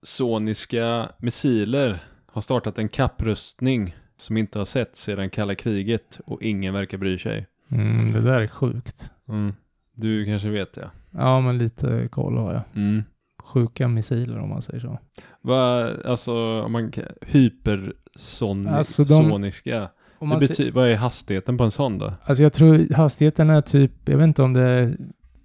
[0.00, 6.74] hypersoniska missiler har startat en kapprustning som inte har sett sedan kalla kriget och ingen
[6.74, 7.46] verkar bry sig.
[7.70, 9.10] Mm, det där är sjukt.
[9.28, 9.54] Mm.
[9.94, 10.90] Du kanske vet det?
[11.10, 12.62] Ja, men lite koll har jag.
[12.74, 13.02] Mm.
[13.42, 14.98] Sjuka missiler om man säger så.
[15.40, 18.76] Vad, alltså, om man hypersoniska.
[18.76, 19.90] Alltså, de- soniska.
[20.20, 20.40] Om man
[20.72, 22.12] vad är hastigheten på en sån då?
[22.24, 24.96] Alltså jag tror hastigheten är typ, jag vet inte om det är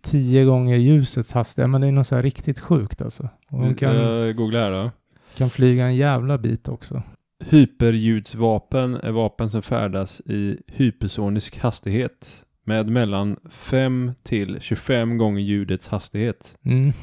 [0.03, 3.29] tio gånger ljusets hastighet, men det är något så här riktigt sjukt alltså.
[3.49, 4.91] Och de kan, Jag googlar här då.
[5.35, 7.03] kan flyga en jävla bit också.
[7.45, 15.87] Hyperljudsvapen är vapen som färdas i hypersonisk hastighet med mellan 5 till 25 gånger ljudets
[15.87, 16.57] hastighet.
[16.63, 16.93] Mm.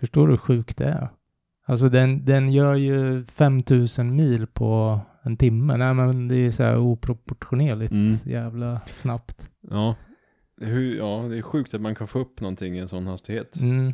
[0.00, 1.08] Förstår du hur sjukt det är?
[1.66, 5.76] Alltså den, den gör ju 5000 mil på en timme.
[5.76, 8.16] Nej men det är så här oproportionerligt Mm.
[8.24, 9.48] jävla snabbt.
[9.70, 9.94] Ja.
[10.60, 13.56] Hur, ja, det är sjukt att man kan få upp någonting i en sån hastighet.
[13.56, 13.92] Mm.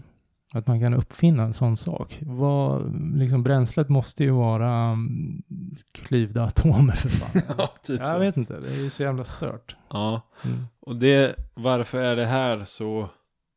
[0.52, 2.18] Att man kan uppfinna en sån sak.
[2.22, 5.42] Vad, liksom bränslet måste ju vara mm,
[5.92, 7.42] klyvda atomer för fan.
[7.58, 8.18] ja, typ jag så.
[8.18, 9.76] vet inte, det är ju så jävla stört.
[9.90, 10.64] Ja, Mm.
[10.80, 13.08] och det, varför är det här så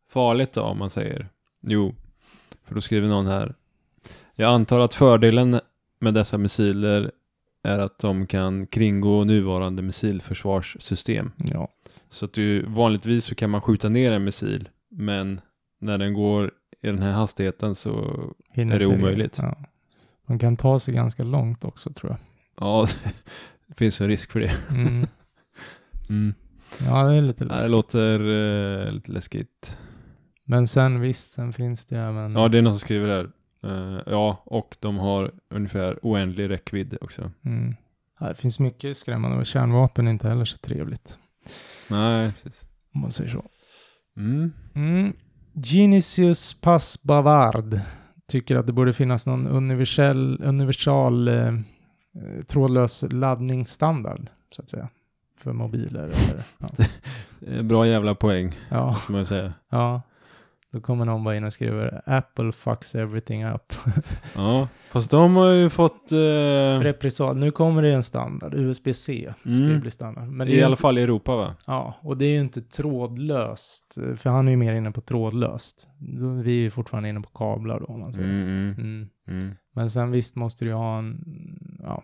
[0.10, 1.30] farligt då om man säger?
[1.62, 1.96] Jo,
[2.66, 3.56] för då skriver någon här.
[4.36, 5.60] Jag antar att fördelen
[6.00, 7.12] med dessa missiler
[7.64, 11.32] är att de kan kringgå nuvarande missilförsvarssystem.
[11.38, 11.68] Ja.
[12.10, 15.42] Så att du, vanligtvis så kan man skjuta ner en missil, men
[15.80, 18.14] när den går i den här hastigheten så,
[18.52, 19.38] Hinner Är det omöjligt?
[19.42, 19.58] Ja.
[20.28, 22.20] De kan ta sig ganska långt också tror jag.
[22.68, 22.86] ja,
[23.68, 24.52] det finns en risk för det.
[24.70, 25.08] Mm.
[26.10, 26.34] Mm.
[26.86, 27.72] Ja, det är lite Ja, det läskigt.
[27.72, 28.20] låter
[28.88, 29.78] eh, lite läskigt.
[30.44, 32.32] Men sen visst, sen finns det även...
[32.32, 33.30] Ja, det är någon som skriver där.
[33.64, 37.32] Eh, ja, och de har ungefär oändlig räckvidd också.
[37.46, 37.76] Mm.
[38.20, 41.18] Ja, det finns mycket skrämmande och kärnvapen är inte heller så trevligt.
[41.88, 42.66] Nej, precis.
[42.94, 43.44] Om man säger så.
[44.18, 44.54] Mm.
[44.76, 45.14] Mm.
[45.54, 47.80] Genisius Pass Bavard
[48.28, 51.54] tycker att det borde finnas någon universell, universal eh,
[52.48, 54.90] trådlös laddningsstandard, så att säga.
[55.38, 56.44] För mobiler eller,
[57.48, 57.62] ja.
[57.64, 59.54] Bra jävla poäng, ja, man säga.
[59.70, 60.02] ja.
[60.78, 63.74] Då kommer någon bara in och skriver Apple fucks everything up.
[64.36, 66.18] Ja, fast de har ju fått, eh,
[66.82, 67.38] Repressal.
[67.38, 69.70] Nu kommer det en standard, USB-C ska Mm.
[69.70, 70.28] ju bli standard.
[70.28, 71.56] Men det i alla inte- fall i Europa va?
[71.66, 73.98] Ja, och det är ju inte trådlöst.
[74.16, 75.90] För han är ju mer inne på trådlöst.
[76.44, 78.30] Vi är ju fortfarande inne på kablar då om man säger.
[78.30, 79.10] Mm, mm, Mm.
[79.28, 79.56] mm.
[79.74, 82.04] Men sen visst måste du ju ha en, ja,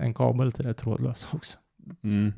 [0.00, 1.58] en kabel till det trådlösa också.
[2.04, 2.32] Mm.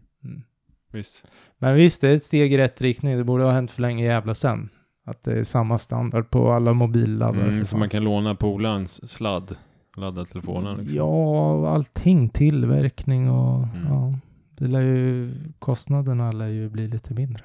[0.92, 1.24] Visst.
[1.58, 3.16] Men visst, det är ett steg i rätt riktning.
[3.16, 4.68] Det borde ha hänt för länge jävla sen.
[5.04, 7.48] Att det är samma standard på alla mobilladdare.
[7.52, 9.56] Mm, så man kan låna polarens sladd,
[9.96, 10.96] ladda telefonen liksom.
[10.96, 12.28] Ja, allting.
[12.28, 13.86] Tillverkning och Mm.
[13.88, 14.12] ja.
[14.56, 17.44] Det lär ju, kostnaderna lär ju bli lite mindre.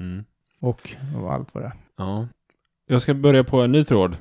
[0.00, 0.24] Mm.
[0.60, 1.74] Och, och allt vad det är.
[1.96, 2.28] Ja.
[2.86, 4.16] Jag ska börja på en ny tråd.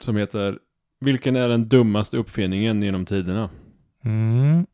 [0.00, 0.58] Som heter
[1.00, 3.50] Vilken är den dummaste uppfinningen genom tiderna?
[4.04, 4.66] Mm.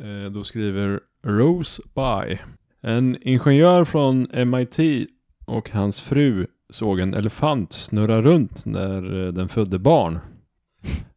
[0.00, 2.38] Eh, då skriver Rose By.
[2.80, 5.08] En ingenjör från MIT
[5.46, 10.18] och hans fru såg en elefant snurra runt när eh, den födde barn.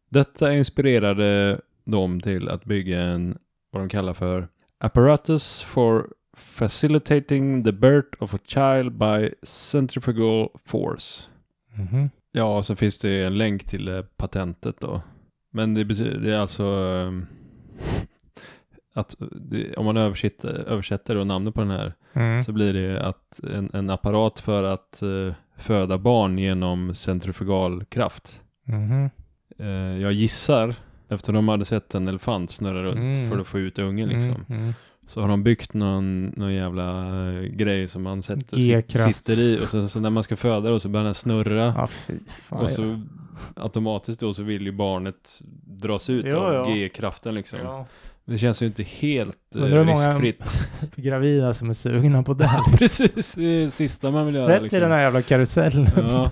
[0.08, 3.38] Detta inspirerade dem till att bygga en,
[3.70, 11.24] vad de kallar för Apparatus for facilitating the birth of a child by centrifugal force.
[11.74, 12.10] Mhm.
[12.32, 15.02] Ja, och så finns det en länk till eh, patentet då.
[15.50, 17.26] Men det betyder, det är alltså ehm,
[18.94, 22.44] att det, om man översätter, översätter namnet på den här Mm.
[22.44, 28.40] så blir det att en, en apparat för att eh, föda barn genom centrifugal kraft.
[28.64, 29.10] Mhm.
[29.58, 29.66] Eh,
[30.02, 30.74] jag gissar,
[31.08, 33.30] efter de hade sett en elefant snurra runt Mm.
[33.30, 34.44] för att få ut ungen liksom.
[34.48, 34.60] Mm.
[34.62, 34.74] Mm.
[35.06, 38.56] Så har de byggt någon, någon jävla eh, grej som man sätter,
[39.12, 41.64] sitter i och så, så när man ska föda då så börjar den snurra.
[41.76, 42.58] Ja, fan.
[42.58, 43.00] Och så
[43.56, 46.74] automatiskt då så vill ju barnet dras ut Ja, av ja.
[46.74, 47.58] G-kraften liksom.
[47.62, 47.86] Ja.
[48.24, 50.54] Det känns ju inte helt eh, Undrar många- riskfritt.
[50.96, 52.46] Gravida som är sugna på det.
[52.46, 52.62] här.
[52.76, 54.76] Precis, det är det sista man vill göra Sätt liksom.
[54.76, 55.86] i den här jävla karusellen.
[55.96, 56.30] Ja,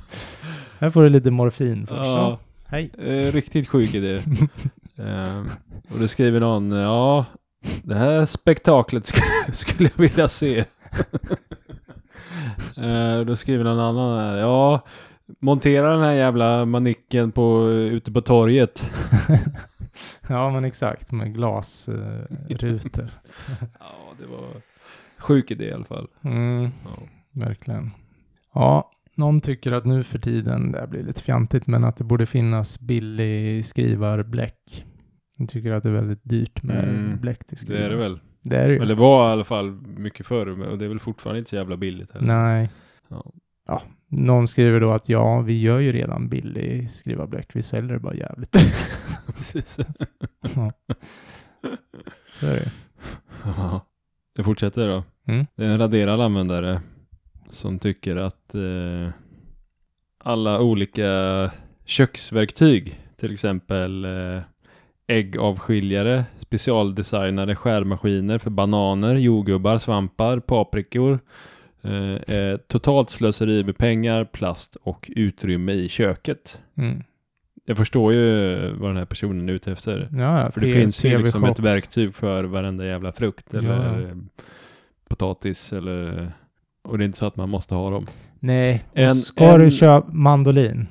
[0.78, 1.98] här får du lite morfin först.
[2.00, 2.38] ja.
[2.66, 2.90] Hej.
[2.98, 4.22] Eh, riktigt sjuk idé.
[4.98, 5.50] Ehm,
[5.94, 7.24] och då skriver någon, ja,
[7.82, 10.64] det här spektaklet skulle, skulle jag vilja se.
[12.76, 14.84] Eh, då skriver någon annan här, ja,
[15.40, 18.90] montera den här jävla manicken på, ute på torget.
[20.28, 21.12] ja, men exakt.
[21.12, 23.10] Med glasrutor.
[23.80, 24.48] Ja, det var
[25.18, 26.08] sjuk idé i alla fall.
[26.22, 26.98] Mm, Ja.
[27.44, 27.90] verkligen.
[28.54, 32.04] Ja, någon tycker att nu för tiden, det här blir lite fjantigt, men att det
[32.04, 34.86] borde finnas billig skrivarbläck.
[35.38, 37.84] Jag tycker att det är väldigt dyrt med Mm, bläck till Det skrivare.
[37.84, 38.20] är det väl.
[38.42, 38.80] Det är det ju.
[38.82, 41.76] Eller var i alla fall mycket förr och det är väl fortfarande inte så jävla
[41.76, 42.26] billigt heller.
[42.26, 42.70] Nej.
[43.08, 43.32] Ja.
[43.66, 47.98] Ja, någon skriver då att ja, vi gör ju redan billig skrivarbläck, vi säljer det
[47.98, 48.52] bara jävligt.
[49.36, 49.78] Precis.
[50.40, 50.72] ja.
[52.32, 52.70] Så är det.
[53.44, 53.86] Ja.
[54.34, 55.04] Jag fortsätter då.
[55.32, 55.46] Mm.
[55.54, 56.80] Det är en raderad användare
[57.50, 59.10] som tycker att eh,
[60.18, 61.50] alla olika
[61.84, 64.42] köksverktyg, till exempel eh,
[65.06, 71.18] äggavskiljare, specialdesignade skärmaskiner för bananer, jordgubbar, svampar, paprikor,
[71.82, 76.60] eh, är totalt slöseri med pengar, plast och utrymme i köket.
[76.76, 77.02] Mm.
[77.64, 80.08] Jag förstår ju vad den här personen är ute efter.
[80.12, 84.00] Ja, ja, För det finns ju liksom ett verktyg för varenda jävla frukt eller Ja.
[84.08, 84.16] eh,
[85.08, 86.32] potatis eller
[86.82, 88.06] och det är inte så att man måste ha dem.
[88.40, 90.86] Nej, En- ska en- du köpa mandolin?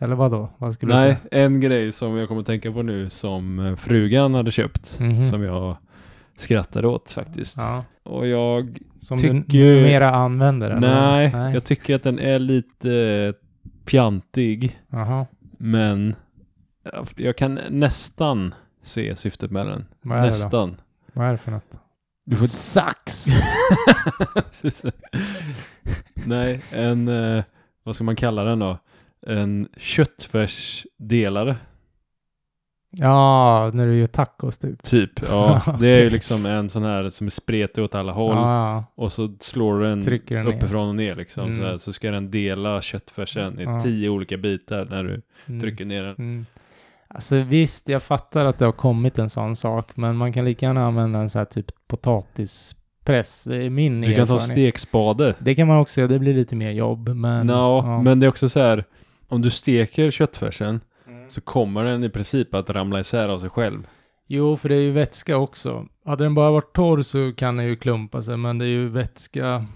[0.00, 0.50] Eller vad då?
[0.58, 1.44] Vad skulle du Nej, säga?
[1.44, 5.24] en grej som jag kommer att tänka på nu som eh, frugan hade köpt Mhm.
[5.24, 5.76] som jag
[6.38, 7.56] skrattade åt faktiskt.
[7.58, 10.70] Ja, Och jag, som Tycker du numera använder?
[10.70, 10.80] eller?
[11.10, 11.54] nej, nej.
[11.54, 13.32] jag tycker att den är lite eh,
[13.84, 15.26] pjantig Jaha,
[15.58, 16.14] men
[17.16, 19.84] jag- kan nästan se syftet med den.
[20.02, 20.76] vad är nästan.
[21.12, 21.72] Vad är det för något?
[22.26, 23.26] Du får Sax!
[26.26, 27.44] Nej, en, eh,
[27.82, 28.78] vad ska man kalla den då?
[29.26, 31.56] En köttfärsdelare,
[32.90, 34.82] ja, när du gör tacos typ.
[34.82, 35.10] typ.
[35.28, 38.36] Ja, det är ju liksom en sån här som är spretig åt alla håll.
[38.36, 40.56] Ja, Och så slår du den, Trycker den ner.
[40.56, 41.44] uppifrån och ner liksom.
[41.44, 41.56] Mm.
[41.56, 43.80] Så, här, så ska den dela köttfärsen i Ja.
[43.80, 45.60] tio olika bitar när du mm.
[45.60, 46.14] trycker ner den.
[46.18, 46.46] Mm.
[47.08, 50.66] Alltså visst, jag fattar att det har kommit en sån sak, men man kan lika
[50.66, 53.44] gärna använda en sån här typ potatispress.
[53.44, 55.34] Det är min Du kan ta stekspade.
[55.38, 57.46] Det kan man också göra, det blir lite mer jobb, men...
[57.46, 58.02] No, ja.
[58.02, 58.84] men det är också så här.
[59.28, 60.80] Om du steker köttfärsen Mm.
[61.28, 63.88] Så kommer den i princip att ramla isär av sig själv.
[64.26, 65.86] Jo, för det är ju vätska också.
[66.04, 68.88] Hade den bara varit torr så kan den ju klumpa sig, men det är ju
[68.88, 69.66] vätska.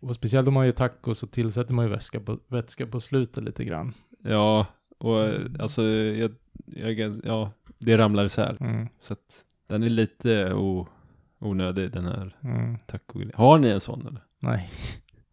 [0.00, 3.44] Och speciellt om man gör tacos så tillsätter man ju vätska på, vätska på slutet
[3.44, 3.94] lite grann.
[4.24, 4.66] Ja,
[4.98, 5.28] och
[5.58, 6.34] alltså jag,
[6.66, 8.56] jag, ja, det ramlar isär.
[8.60, 10.88] Mm, Så att den är lite o,
[11.38, 12.78] onödig den här mm.
[12.86, 13.20] taco.
[13.34, 14.22] Har ni en sån eller?
[14.38, 14.70] Nej.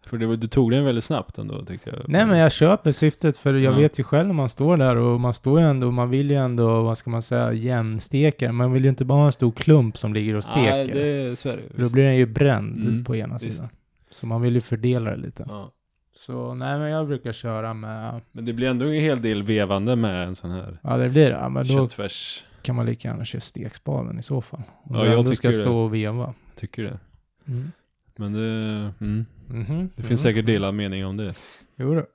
[0.08, 2.00] För det var, du tog den väldigt snabbt ändå tyckte jag.
[2.08, 3.78] Nej, men jag köper syftet, för jag Ja.
[3.78, 6.38] vet ju själv när man står där och man står ju ändå, man vill ju
[6.38, 8.52] ändå, vad ska man säga, jämnsteka.
[8.52, 10.62] Man vill ju inte bara ha en stor klump som ligger och steker.
[10.62, 13.54] Nej, det så är det För då blir den ju bränd Mm, på ena visst.
[13.54, 13.70] sidan.
[14.12, 15.46] Så man vill ju fördela det lite.
[15.48, 15.72] Ja.
[16.16, 19.96] Så nej, men jag brukar köra med, Men det blir ändå en hel del vevande
[19.96, 21.38] med en sån här ja det blir det.
[21.42, 22.44] Ja, men då köttfärs.
[22.62, 24.62] kan man lika gärna köra stekspaden i så fall.
[24.84, 25.54] Om Ja, jag ändå ska det.
[25.54, 26.34] stå och veva.
[26.56, 27.00] Tycker det.
[27.48, 27.72] Mm.
[28.16, 29.90] Men det, mm, Mhm.
[29.96, 31.34] det finns säkert delad mening om det.
[31.78, 32.06] Jo då.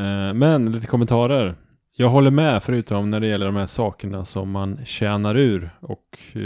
[0.00, 1.54] Eh, men lite kommentarer.
[1.96, 6.18] Jag håller med förutom när det gäller de här sakerna som man tjänar ur och
[6.32, 6.42] eh,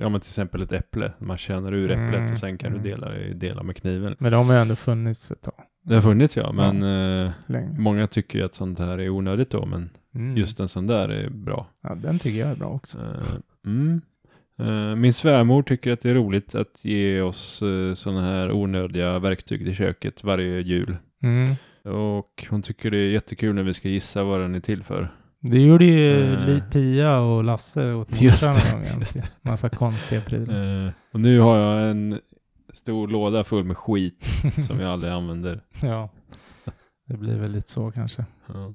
[0.00, 1.12] ja men till exempel ett äpple.
[1.18, 2.82] Man tjänar ur Mm, äpplet och sen kan mm.
[2.82, 4.16] du dela det dela med kniven.
[4.18, 5.54] Men de har ju ändå funnits ett tag.
[5.82, 6.82] Det har funnits ja, men
[7.26, 7.30] eh,
[7.78, 10.36] många tycker ju att sånt här är onödigt då, men Mm.
[10.36, 11.66] just en sån där är bra.
[11.82, 12.98] Ja, den tycker jag är bra också.
[12.98, 13.34] Eh,
[13.66, 14.00] mm.
[14.58, 19.18] Eh, min svärmor tycker att det är roligt att ge oss uh, sådana här onödiga
[19.18, 20.96] verktyg till köket varje jul.
[21.22, 21.54] Mm.
[21.94, 25.08] Och hon tycker det är jättekul när vi ska gissa vad den är till för.
[25.40, 26.46] Det gjorde ju Eh.
[26.46, 29.02] Li- Pia och Lasse åt morsan en gång.
[29.42, 30.86] Massa konstiga prylar.
[30.86, 32.18] Eh, och nu har jag en
[32.72, 34.28] stor låda full med skit
[34.66, 35.60] som jag aldrig använder.
[35.82, 36.08] ja,
[37.08, 38.24] det blir väl lite så kanske.
[38.46, 38.74] Ja.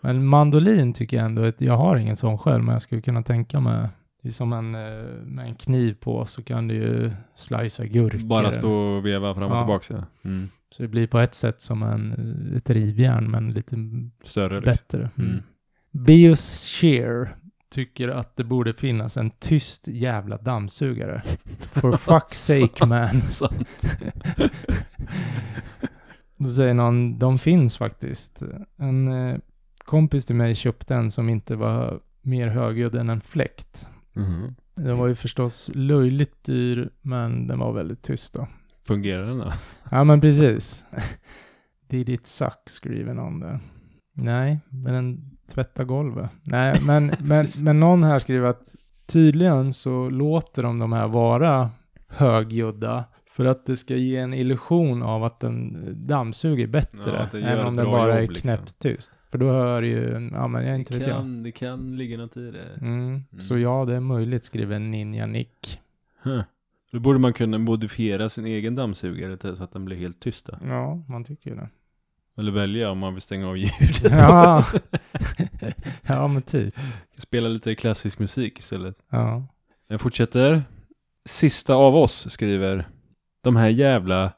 [0.00, 3.22] Men mandolin tycker jag ändå, att jag har ingen sån själv, men jag skulle kunna
[3.22, 3.88] tänka mig,
[4.26, 8.18] det är som en, eh, med en kniv på så kan du ju slicea gurkor.
[8.18, 9.60] Bara stå och veva fram och Ja.
[9.60, 9.94] tillbaka.
[10.22, 10.30] Ja.
[10.30, 10.48] Mm.
[10.70, 13.76] Så det blir på ett sätt som en, eh, ett rivjärn, men lite
[14.24, 14.72] Större liksom.
[14.72, 15.10] bättre.
[15.18, 15.30] Mm.
[15.30, 15.42] Mm.
[15.90, 17.36] Bios Shear
[17.70, 21.22] tycker att det borde finnas en tyst jävla dammsugare.
[21.72, 23.22] For fuck's sake man.
[26.38, 28.42] Då säger någon, de finns faktiskt.
[28.76, 29.36] En eh,
[29.78, 33.88] kompis till mig köpte en som inte var mer högljudd än en fläkt.
[34.16, 34.54] Mhm.
[34.74, 38.48] Den var ju förstås löjligt dyr, men den var väldigt tyst då.
[38.86, 39.52] Fungerar den då?
[39.90, 40.84] Ja, men precis.
[41.88, 43.60] Did it suck, skriver någon där.
[44.12, 46.30] Nej, men den tvättar golvet.
[46.42, 51.70] Nej, men, men, men någon här skriver att tydligen så låter de de här vara
[52.08, 53.04] högljudda
[53.36, 57.76] för att det ska ge en illusion av att den dammsuger bättre Ja, än om
[57.76, 58.48] den bara är jobb, liksom.
[58.48, 59.12] knäpptyst.
[59.30, 61.16] För då hör ju, ja men jag inte det, vet jag.
[61.16, 62.68] kan, det kan ligga något i det.
[62.80, 63.22] Mm.
[63.40, 65.80] Så ja, det är möjligt, skriver Ninja Nick.
[66.22, 66.42] Huh.
[66.92, 70.46] Då borde man kunna modifiera sin egen dammsugare till så att den blir helt tyst
[70.46, 70.58] då.
[70.64, 71.68] Ja, man tycker ju det.
[72.38, 74.02] Eller välja om man vill stänga av ljudet.
[74.10, 74.64] Ja.
[76.02, 76.74] ja, men typ.
[77.18, 79.02] Spela lite klassisk musik istället.
[79.10, 79.46] Ja.
[79.88, 80.62] Jag fortsätter.
[81.24, 82.88] Sista av oss skriver
[83.46, 84.32] de här jävla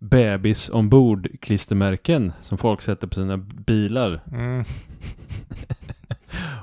[0.00, 4.20] bebis ombord klistermärken som folk sätter på sina bilar.
[4.32, 4.64] Mm.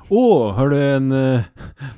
[0.08, 1.40] Åh, har du en, eh,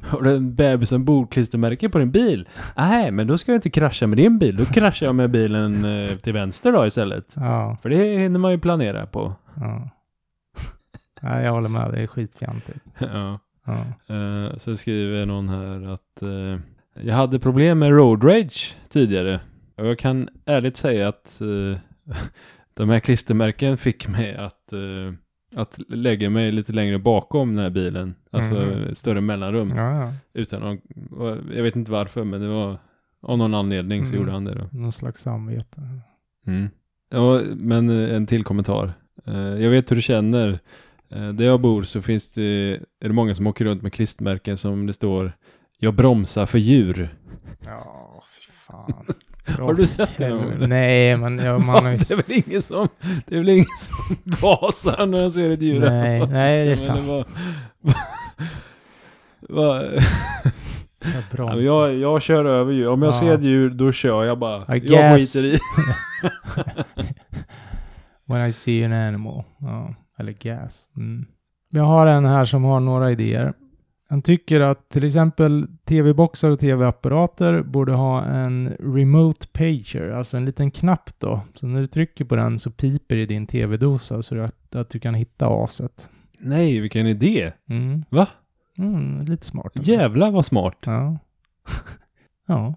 [0.03, 2.49] har du en bebis ombord klistermärke på din bil?
[2.77, 4.57] Nej, men då ska jag inte krascha med din bil.
[4.57, 7.33] Då kraschar jag med bilen eh, till vänster då istället.
[7.37, 7.77] Ja.
[7.83, 9.35] För det hinner man ju planera på.
[9.57, 9.91] ja.
[11.21, 11.43] ja.
[11.43, 12.79] Jag håller med, det är skitfjantigt.
[12.99, 13.39] ja.
[13.67, 14.15] Ja.
[14.15, 16.61] Eh, så skriver någon här att eh,
[17.05, 19.41] jag hade problem med road rage tidigare.
[19.77, 21.79] Och jag kan ärligt säga att eh,
[22.75, 25.13] de här klistermärken fick mig att, eh,
[25.57, 28.15] att lägga mig lite längre bakom den här bilen.
[28.31, 28.95] Alltså Mhm.
[28.95, 29.71] större mellanrum.
[29.77, 30.13] ja, ja.
[30.33, 30.79] Utan och
[31.55, 32.79] jag vet inte varför, men det var
[33.23, 34.19] av någon anledning så Mm.
[34.21, 34.69] gjorde han det då.
[34.79, 35.81] Någon slags samvete.
[36.47, 36.69] Mm.
[37.11, 38.93] Ja, men eh, en till kommentar.
[39.27, 40.59] Eh, Jag vet hur du känner.
[41.35, 42.43] Där jag bor så finns det,
[43.01, 45.33] är det många som åker runt med klistermärken som det står
[45.79, 47.17] Jag bromsar för djur.
[47.65, 49.05] Ja, fy fan.
[49.59, 50.69] Har du sett det någon gång?
[50.69, 51.97] Nej, men ja, man har ju...
[51.97, 52.89] det är väl ingen som,
[53.27, 55.81] det är väl ingen som gasar när han ser ett djur.
[55.81, 57.07] Nej, nej, det är sant.
[57.09, 57.25] var-
[59.41, 62.89] var- Jag Ja, men jag, jag kör över djur.
[62.89, 63.21] Om jag Ja.
[63.21, 64.77] ser ett djur, då kör jag bara.
[64.77, 65.33] I Jag guess.
[65.33, 65.59] skiter i.
[68.27, 69.45] When I see an animal.
[69.59, 70.81] Ja, eller gas.
[70.97, 71.27] Mm.
[71.71, 73.53] Jag har en här som har några idéer.
[74.09, 80.45] Han tycker att till exempel tv-boxar och tv-apparater borde ha en remote pager, alltså en
[80.45, 81.41] liten knapp då.
[81.55, 84.99] Så när du trycker på den så piper i din tv-dosa så att, att du
[84.99, 86.11] kan hitta aset.
[86.39, 87.53] Nej, vilken idé.
[87.69, 88.05] Mm.
[88.11, 88.29] Va?
[88.79, 89.73] Mm, lite smart.
[89.75, 90.79] Jävlar vad smart.
[90.85, 91.19] Ja.
[92.47, 92.75] ja.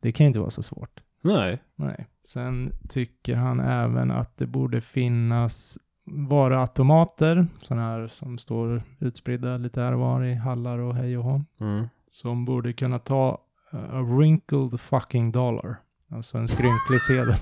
[0.00, 1.00] Det kan ju inte vara så svårt.
[1.22, 1.62] Nej.
[1.76, 2.06] Nej.
[2.24, 9.80] Sen tycker han även att det borde finnas varuautomater, sådana här som står utspridda lite
[9.80, 11.88] här och var i hallar och hej och hå, Mm.
[12.10, 13.40] Som borde kunna ta
[13.74, 15.76] uh, a wrinkled fucking dollar.
[16.12, 17.34] Alltså en skrynklig sedel.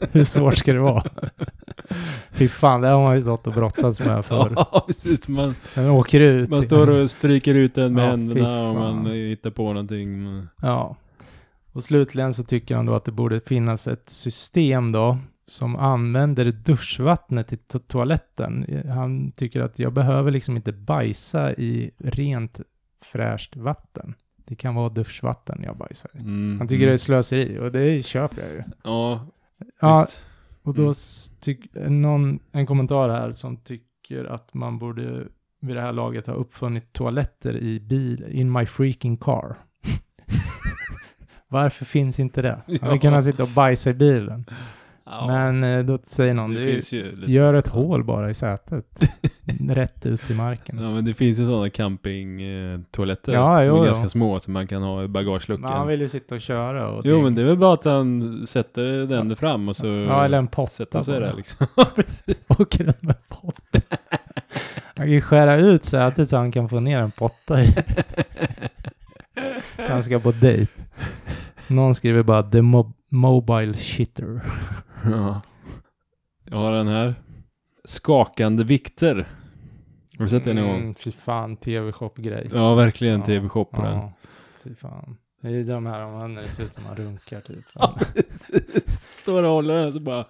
[0.12, 1.04] Hur svårt ska det vara?
[2.30, 4.52] Fy fan, det har man ju stått och brottats med förr.
[4.56, 5.28] Ja, precis.
[5.28, 6.50] Man, Den åker ut.
[6.50, 10.42] man står och stryker ut den med Ja, händerna och man hittar på någonting.
[10.62, 10.96] Ja.
[11.72, 16.44] Och slutligen så tycker han då att det borde finnas ett system då som använder
[16.52, 18.82] duschvattnet i to- toaletten.
[18.94, 22.60] Han tycker att jag behöver liksom inte bajsa i rent
[23.04, 24.14] fräscht vatten.
[24.44, 26.18] Det kan vara duschvatten jag bajsar i.
[26.18, 26.58] Mm.
[26.58, 28.62] Han tycker det är slöseri och det köper jag ju.
[28.84, 29.26] Ja,
[29.80, 30.20] Ja, visst.
[30.62, 32.02] och då Mm.
[32.02, 35.26] någon, en kommentar här som tycker att man borde
[35.60, 39.56] vid det här laget ha uppfunnit toaletter i bil, in my freaking car.
[41.48, 42.60] Varför finns inte det?
[42.66, 42.90] Ja.
[42.90, 44.44] vill kunna sitta och bajsa i bilen.
[45.04, 47.32] Ja, Men eh, då säger någon, det ju lite...
[47.32, 48.86] gör ett hål bara i sätet.
[49.70, 50.78] Rätt ut i marken.
[50.82, 53.84] Ja, men det finns ju sådana campingtoaletter Ja, som jo, är jo.
[53.84, 55.72] ganska små som man kan ha i Men bagageluckan.
[55.72, 57.24] han vill ju sitta och köra och Jo, ting.
[57.24, 60.38] men det är väl bara att han sätter den där fram och så Ja, eller
[60.38, 61.66] en potta sätter sig där liksom.
[61.94, 62.38] Precis.
[62.58, 63.96] åker den med potta.
[64.96, 67.66] Han kan ju skära ut sätet så han kan få ner en potta i.
[69.88, 70.72] Han ska på dejt.
[71.68, 74.40] Någon skriver bara mo- mobile shitter.
[75.04, 75.40] Ja.
[76.44, 77.14] Jag har den här.
[77.84, 79.28] Skakande vikter.
[80.18, 80.80] Har du sett den någon gång?
[80.80, 82.50] Mm, fy fan, tv-shop-grej.
[82.52, 84.08] Ja, verkligen tv-shop på den.
[84.64, 85.16] Fy fan.
[85.42, 87.64] Det är de här om när det ser ut som man runkar typ.
[87.74, 87.98] Ja,
[89.14, 90.24] Står och håller den så bara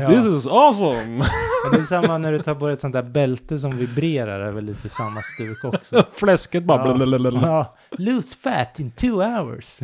[0.00, 0.06] Ja.
[0.08, 1.24] This is awesome!
[1.72, 4.64] Det är samma när du tar på ett sånt där bälte som vibrerar, är väl
[4.64, 6.04] lite samma stuk också.
[6.12, 6.94] Fläsket bara Ja.
[6.94, 7.40] blablabla.
[7.42, 9.80] Ja, lose fat in two hours.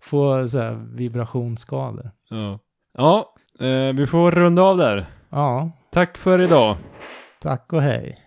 [0.00, 2.10] Få så här vibrationsskador.
[2.30, 2.58] Ja,
[2.98, 5.06] ja eh, vi får runda av där.
[5.30, 6.76] Ja, Tack för idag.
[7.42, 8.18] tack och hej.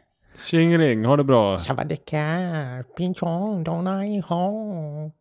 [0.46, 1.58] Tjingeling, ha det bra.
[1.58, 2.24] Shabadika,
[2.98, 5.12] pinchong, donai ho.